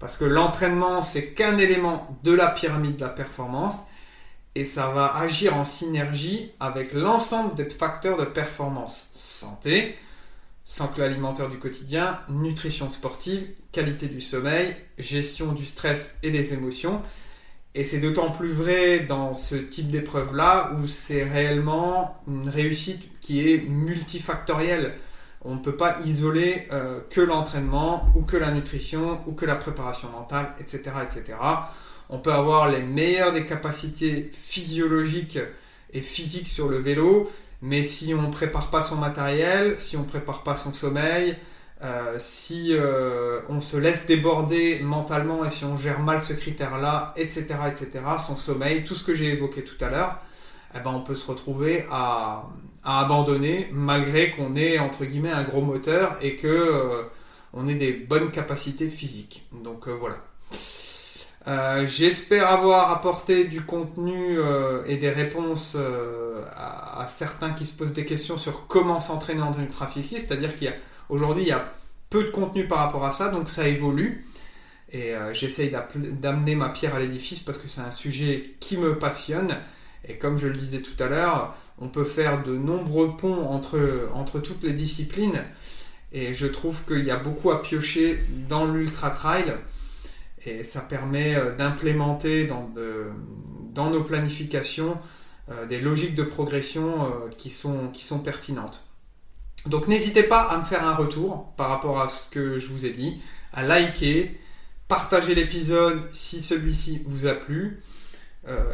Parce 0.00 0.16
que 0.16 0.24
l'entraînement, 0.24 1.02
c'est 1.02 1.34
qu'un 1.34 1.58
élément 1.58 2.18
de 2.24 2.32
la 2.32 2.48
pyramide 2.48 2.96
de 2.96 3.02
la 3.02 3.10
performance 3.10 3.80
et 4.54 4.64
ça 4.64 4.88
va 4.88 5.14
agir 5.16 5.54
en 5.54 5.64
synergie 5.64 6.50
avec 6.60 6.92
l'ensemble 6.92 7.54
des 7.54 7.68
facteurs 7.68 8.16
de 8.16 8.24
performance. 8.24 9.06
Santé, 9.12 9.96
Santé 10.70 11.02
alimentaire 11.02 11.48
du 11.48 11.58
quotidien, 11.58 12.20
nutrition 12.28 12.90
sportive, 12.90 13.42
qualité 13.72 14.06
du 14.06 14.20
sommeil, 14.20 14.76
gestion 14.98 15.52
du 15.52 15.64
stress 15.64 16.18
et 16.22 16.30
des 16.30 16.52
émotions. 16.52 17.00
Et 17.74 17.84
c'est 17.84 18.00
d'autant 18.00 18.30
plus 18.30 18.52
vrai 18.52 18.98
dans 19.00 19.32
ce 19.32 19.54
type 19.56 19.88
d'épreuve-là 19.88 20.72
où 20.74 20.86
c'est 20.86 21.24
réellement 21.24 22.20
une 22.28 22.50
réussite 22.50 23.00
qui 23.22 23.50
est 23.50 23.66
multifactorielle. 23.66 24.92
On 25.40 25.54
ne 25.54 25.60
peut 25.60 25.74
pas 25.74 26.00
isoler 26.04 26.68
euh, 26.70 27.00
que 27.08 27.22
l'entraînement 27.22 28.06
ou 28.14 28.20
que 28.20 28.36
la 28.36 28.50
nutrition 28.50 29.20
ou 29.26 29.32
que 29.32 29.46
la 29.46 29.56
préparation 29.56 30.10
mentale, 30.10 30.54
etc., 30.60 30.82
etc. 31.02 31.38
On 32.10 32.18
peut 32.18 32.32
avoir 32.32 32.70
les 32.70 32.82
meilleures 32.82 33.32
des 33.32 33.46
capacités 33.46 34.30
physiologiques 34.34 35.38
et 35.94 36.02
physiques 36.02 36.48
sur 36.48 36.68
le 36.68 36.76
vélo, 36.76 37.30
mais 37.62 37.82
si 37.82 38.14
on 38.14 38.22
ne 38.22 38.32
prépare 38.32 38.70
pas 38.70 38.82
son 38.82 38.96
matériel, 38.96 39.80
si 39.80 39.96
on 39.96 40.00
ne 40.00 40.06
prépare 40.06 40.42
pas 40.42 40.56
son 40.56 40.72
sommeil, 40.72 41.36
euh, 41.82 42.16
si 42.18 42.70
euh, 42.72 43.40
on 43.48 43.60
se 43.60 43.76
laisse 43.76 44.06
déborder 44.06 44.80
mentalement 44.80 45.44
et 45.44 45.50
si 45.50 45.64
on 45.64 45.76
gère 45.76 46.00
mal 46.00 46.20
ce 46.20 46.32
critère-là, 46.32 47.14
etc., 47.16 47.46
etc., 47.68 48.04
son 48.24 48.36
sommeil, 48.36 48.82
tout 48.84 48.94
ce 48.94 49.04
que 49.04 49.14
j'ai 49.14 49.32
évoqué 49.32 49.62
tout 49.62 49.82
à 49.84 49.88
l'heure, 49.88 50.18
eh 50.74 50.80
ben, 50.80 50.90
on 50.90 51.00
peut 51.00 51.14
se 51.14 51.26
retrouver 51.26 51.86
à, 51.90 52.44
abandonner 52.84 53.68
malgré 53.72 54.30
qu'on 54.30 54.56
ait 54.56 54.78
entre 54.78 55.04
guillemets 55.04 55.30
un 55.30 55.42
gros 55.42 55.60
moteur 55.60 56.16
et 56.22 56.36
que 56.36 56.46
euh, 56.46 57.02
on 57.52 57.68
ait 57.68 57.74
des 57.74 57.92
bonnes 57.92 58.30
capacités 58.30 58.88
physiques. 58.88 59.46
Donc 59.52 59.88
voilà. 59.88 60.16
Euh, 61.46 61.86
j'espère 61.86 62.48
avoir 62.48 62.90
apporté 62.90 63.44
du 63.44 63.62
contenu 63.62 64.38
euh, 64.38 64.82
et 64.86 64.96
des 64.96 65.10
réponses 65.10 65.76
euh, 65.78 66.42
à, 66.56 67.06
certains 67.08 67.50
qui 67.50 67.64
se 67.64 67.72
posent 67.74 67.92
des 67.92 68.04
questions 68.04 68.36
sur 68.36 68.66
comment 68.66 69.00
s'entraîner 69.00 69.42
en 69.42 69.58
ultracycliste. 69.58 70.28
C'est-à-dire 70.28 70.56
qu'il 70.56 70.66
y 70.66 70.70
a 70.70 70.74
aujourd'hui 71.08 71.44
il 71.44 71.48
y 71.48 71.52
a 71.52 71.72
peu 72.10 72.24
de 72.24 72.30
contenu 72.30 72.66
par 72.66 72.78
rapport 72.78 73.04
à 73.04 73.12
ça, 73.12 73.28
donc 73.28 73.48
ça 73.48 73.68
évolue. 73.68 74.24
Et 74.90 75.12
j'essaye 75.34 75.70
d'amener 75.94 76.54
ma 76.54 76.70
pierre 76.70 76.94
à 76.94 76.98
l'édifice 76.98 77.40
parce 77.40 77.58
que 77.58 77.68
c'est 77.68 77.82
un 77.82 77.90
sujet 77.90 78.42
qui 78.58 78.78
me 78.78 78.98
passionne. 78.98 79.54
Et 80.08 80.16
comme 80.16 80.38
je 80.38 80.46
le 80.46 80.56
disais 80.56 80.80
tout 80.80 81.02
à 81.02 81.08
l'heure, 81.08 81.54
on 81.78 81.88
peut 81.88 82.04
faire 82.04 82.42
de 82.42 82.56
nombreux 82.56 83.14
ponts 83.14 83.48
entre, 83.48 84.08
entre 84.14 84.40
toutes 84.40 84.64
les 84.64 84.72
disciplines. 84.72 85.44
Et 86.12 86.32
je 86.32 86.46
trouve 86.46 86.86
qu'il 86.86 87.04
y 87.04 87.10
a 87.10 87.16
beaucoup 87.16 87.50
à 87.50 87.60
piocher 87.60 88.24
dans 88.48 88.64
l'ultra 88.64 89.10
trail. 89.10 89.54
Et 90.46 90.62
ça 90.62 90.80
permet 90.80 91.34
euh, 91.34 91.54
d'implémenter 91.54 92.46
dans, 92.46 93.90
nos 93.90 94.02
planifications 94.02 94.98
euh, 95.50 95.66
des 95.66 95.80
logiques 95.80 96.14
de 96.14 96.22
progression 96.22 97.04
euh, 97.04 97.08
qui, 97.36 97.50
sont, 97.50 97.88
qui 97.92 98.04
sont 98.04 98.18
pertinentes. 98.18 98.84
Donc 99.66 99.88
n'hésitez 99.88 100.22
pas 100.22 100.42
à 100.42 100.58
me 100.58 100.64
faire 100.64 100.86
un 100.86 100.94
retour 100.94 101.52
par 101.56 101.68
rapport 101.68 102.00
à 102.00 102.08
ce 102.08 102.30
que 102.30 102.58
je 102.58 102.68
vous 102.68 102.86
ai 102.86 102.90
dit, 102.90 103.20
à 103.52 103.62
liker, 103.62 104.38
partager 104.86 105.34
l'épisode 105.34 106.00
si 106.12 106.42
celui-ci 106.42 107.02
vous 107.06 107.26
a 107.26 107.34
plu. 107.34 107.80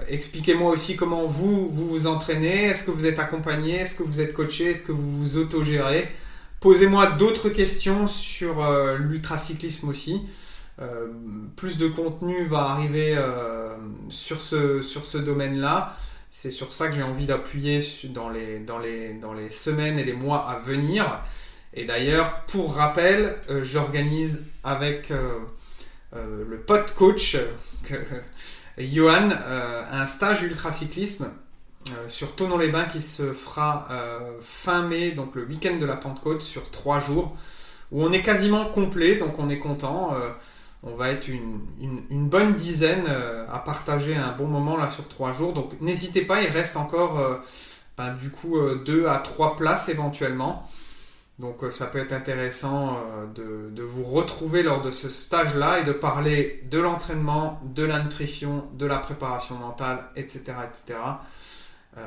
Expliquez-moi 0.06 0.70
aussi 0.70 0.94
comment 0.94 1.26
vous, 1.26 1.68
vous 1.68 1.88
vous 1.88 2.06
entraînez. 2.06 2.66
Est-ce 2.66 2.84
que 2.84 2.92
vous 2.92 3.06
êtes 3.06 3.18
accompagné? 3.18 3.74
Est-ce 3.74 3.96
que 3.96 4.04
vous 4.04 4.20
êtes 4.20 4.32
coaché? 4.32 4.66
Est-ce 4.66 4.84
que 4.84 4.92
vous 4.92 5.18
vous 5.18 5.36
autogérez? 5.36 6.12
Posez-moi 6.60 7.06
d'autres 7.12 7.48
questions 7.48 8.06
sur 8.06 8.64
l'ultracyclisme 9.00 9.88
aussi. 9.88 10.22
Euh, 10.80 11.06
plus 11.54 11.78
de 11.78 11.86
contenu 11.86 12.46
va 12.46 12.62
arriver 12.62 13.14
euh, 13.16 13.76
sur 14.08 14.40
ce, 14.40 15.18
domaine-là. 15.18 15.96
C'est 16.30 16.50
sur 16.50 16.72
ça 16.72 16.88
que 16.88 16.94
j'ai 16.94 17.02
envie 17.02 17.26
d'appuyer 17.26 17.80
dans 18.08 18.28
les 18.28 19.50
semaines 19.50 19.98
et 19.98 20.04
les 20.04 20.14
mois 20.14 20.48
à 20.48 20.58
venir. 20.58 21.20
Et 21.74 21.84
d'ailleurs, 21.84 22.44
pour 22.46 22.74
rappel, 22.74 23.36
euh, 23.50 23.62
j'organise 23.62 24.42
avec 24.62 25.12
le 26.12 26.56
pote 26.58 26.94
coach 26.94 27.36
Johan 28.78 29.30
un 29.90 30.06
stage 30.06 30.42
ultracyclisme 30.42 31.28
sur 32.08 32.34
Tonon-les-Bains 32.34 32.84
qui 32.84 33.02
se 33.02 33.32
fera 33.32 33.88
fin 34.42 34.82
mai, 34.82 35.10
donc 35.10 35.34
le 35.34 35.44
week-end 35.44 35.76
de 35.76 35.84
la 35.84 35.96
Pentecôte, 35.96 36.42
sur 36.42 36.70
trois 36.70 37.00
jours, 37.00 37.36
où 37.90 38.02
on 38.02 38.12
est 38.12 38.22
quasiment 38.22 38.64
complet, 38.66 39.16
donc 39.16 39.38
on 39.38 39.50
est 39.50 39.58
content. 39.58 40.14
On 40.84 40.94
va 40.96 41.10
être 41.10 41.28
une, 41.28 42.28
bonne 42.28 42.54
dizaine 42.54 43.06
à 43.50 43.58
partager 43.58 44.14
un 44.14 44.32
bon 44.32 44.46
moment 44.46 44.76
là 44.76 44.88
sur 44.88 45.08
trois 45.08 45.32
jours. 45.32 45.52
Donc 45.52 45.80
n'hésitez 45.80 46.22
pas, 46.22 46.42
il 46.42 46.48
reste 46.48 46.76
encore 46.76 47.40
ben, 47.96 48.12
du 48.14 48.30
coup 48.30 48.58
deux 48.84 49.06
à 49.06 49.18
trois 49.18 49.56
places 49.56 49.88
éventuellement. 49.88 50.68
Donc 51.38 51.64
euh, 51.64 51.70
ça 51.70 51.86
peut 51.86 51.98
être 51.98 52.12
intéressant 52.12 52.96
euh, 52.96 53.26
de, 53.70 53.82
vous 53.82 54.04
retrouver 54.04 54.62
lors 54.62 54.82
de 54.82 54.90
ce 54.90 55.08
stage-là 55.08 55.80
et 55.80 55.84
de 55.84 55.92
parler 55.92 56.62
de 56.70 56.78
l'entraînement, 56.78 57.60
de 57.64 57.82
la 57.82 58.00
nutrition, 58.00 58.68
de 58.74 58.86
la 58.86 58.98
préparation 58.98 59.56
mentale, 59.56 60.04
etc. 60.16 60.42
etc. 60.64 60.98
Euh, 61.96 62.06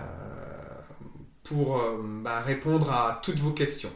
pour 1.43 1.81
bah, 2.23 2.41
répondre 2.41 2.91
à 2.91 3.21
toutes 3.23 3.39
vos 3.39 3.51
questions. 3.51 3.91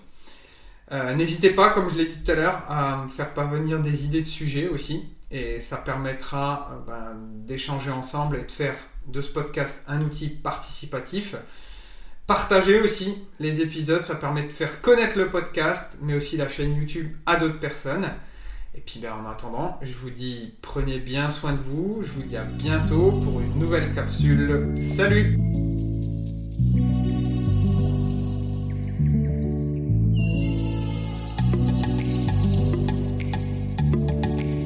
N'hésitez 1.16 1.52
pas, 1.52 1.70
comme 1.70 1.90
je 1.90 1.96
l'ai 1.96 2.06
dit 2.06 2.18
tout 2.24 2.32
à 2.32 2.36
l'heure, 2.36 2.64
à 2.70 3.04
me 3.04 3.10
faire 3.10 3.34
parvenir 3.34 3.80
des 3.80 4.06
idées 4.06 4.22
de 4.22 4.28
sujets 4.28 4.68
aussi. 4.68 5.06
Et 5.32 5.60
ça 5.60 5.78
permettra 5.78 6.84
ben, 6.86 7.16
d'échanger 7.46 7.92
ensemble 7.92 8.38
et 8.38 8.44
de 8.44 8.52
faire 8.52 8.76
de 9.08 9.22
ce 9.22 9.30
podcast 9.30 9.84
un 9.88 10.02
outil 10.02 10.28
participatif 10.28 11.36
Partagez 12.32 12.80
aussi 12.80 13.14
les 13.42 13.60
épisodes, 13.60 14.04
ça 14.04 14.16
permet 14.16 14.44
de 14.44 14.54
faire 14.54 14.80
connaître 14.80 15.18
le 15.18 15.30
podcast, 15.30 15.98
mais 16.02 16.16
aussi 16.16 16.38
la 16.38 16.48
chaîne 16.48 16.78
YouTube 16.78 17.12
à 17.26 17.36
d'autres 17.36 17.60
personnes. 17.60 18.08
Et 18.74 18.80
puis 18.80 19.02
ben, 19.02 19.12
en 19.14 19.30
attendant, 19.30 19.78
je 19.82 19.94
vous 19.94 20.12
dis 20.12 20.54
prenez 20.62 21.00
bien 21.00 21.30
soin 21.30 21.52
de 21.52 21.62
vous, 21.62 22.04
je 22.04 22.12
vous 22.12 22.24
dis 22.24 22.38
à 22.38 22.44
bientôt 22.44 23.12
pour 23.22 23.42
une 23.42 23.60
nouvelle 23.60 23.94
capsule. 23.94 24.78
Salut 24.80 25.36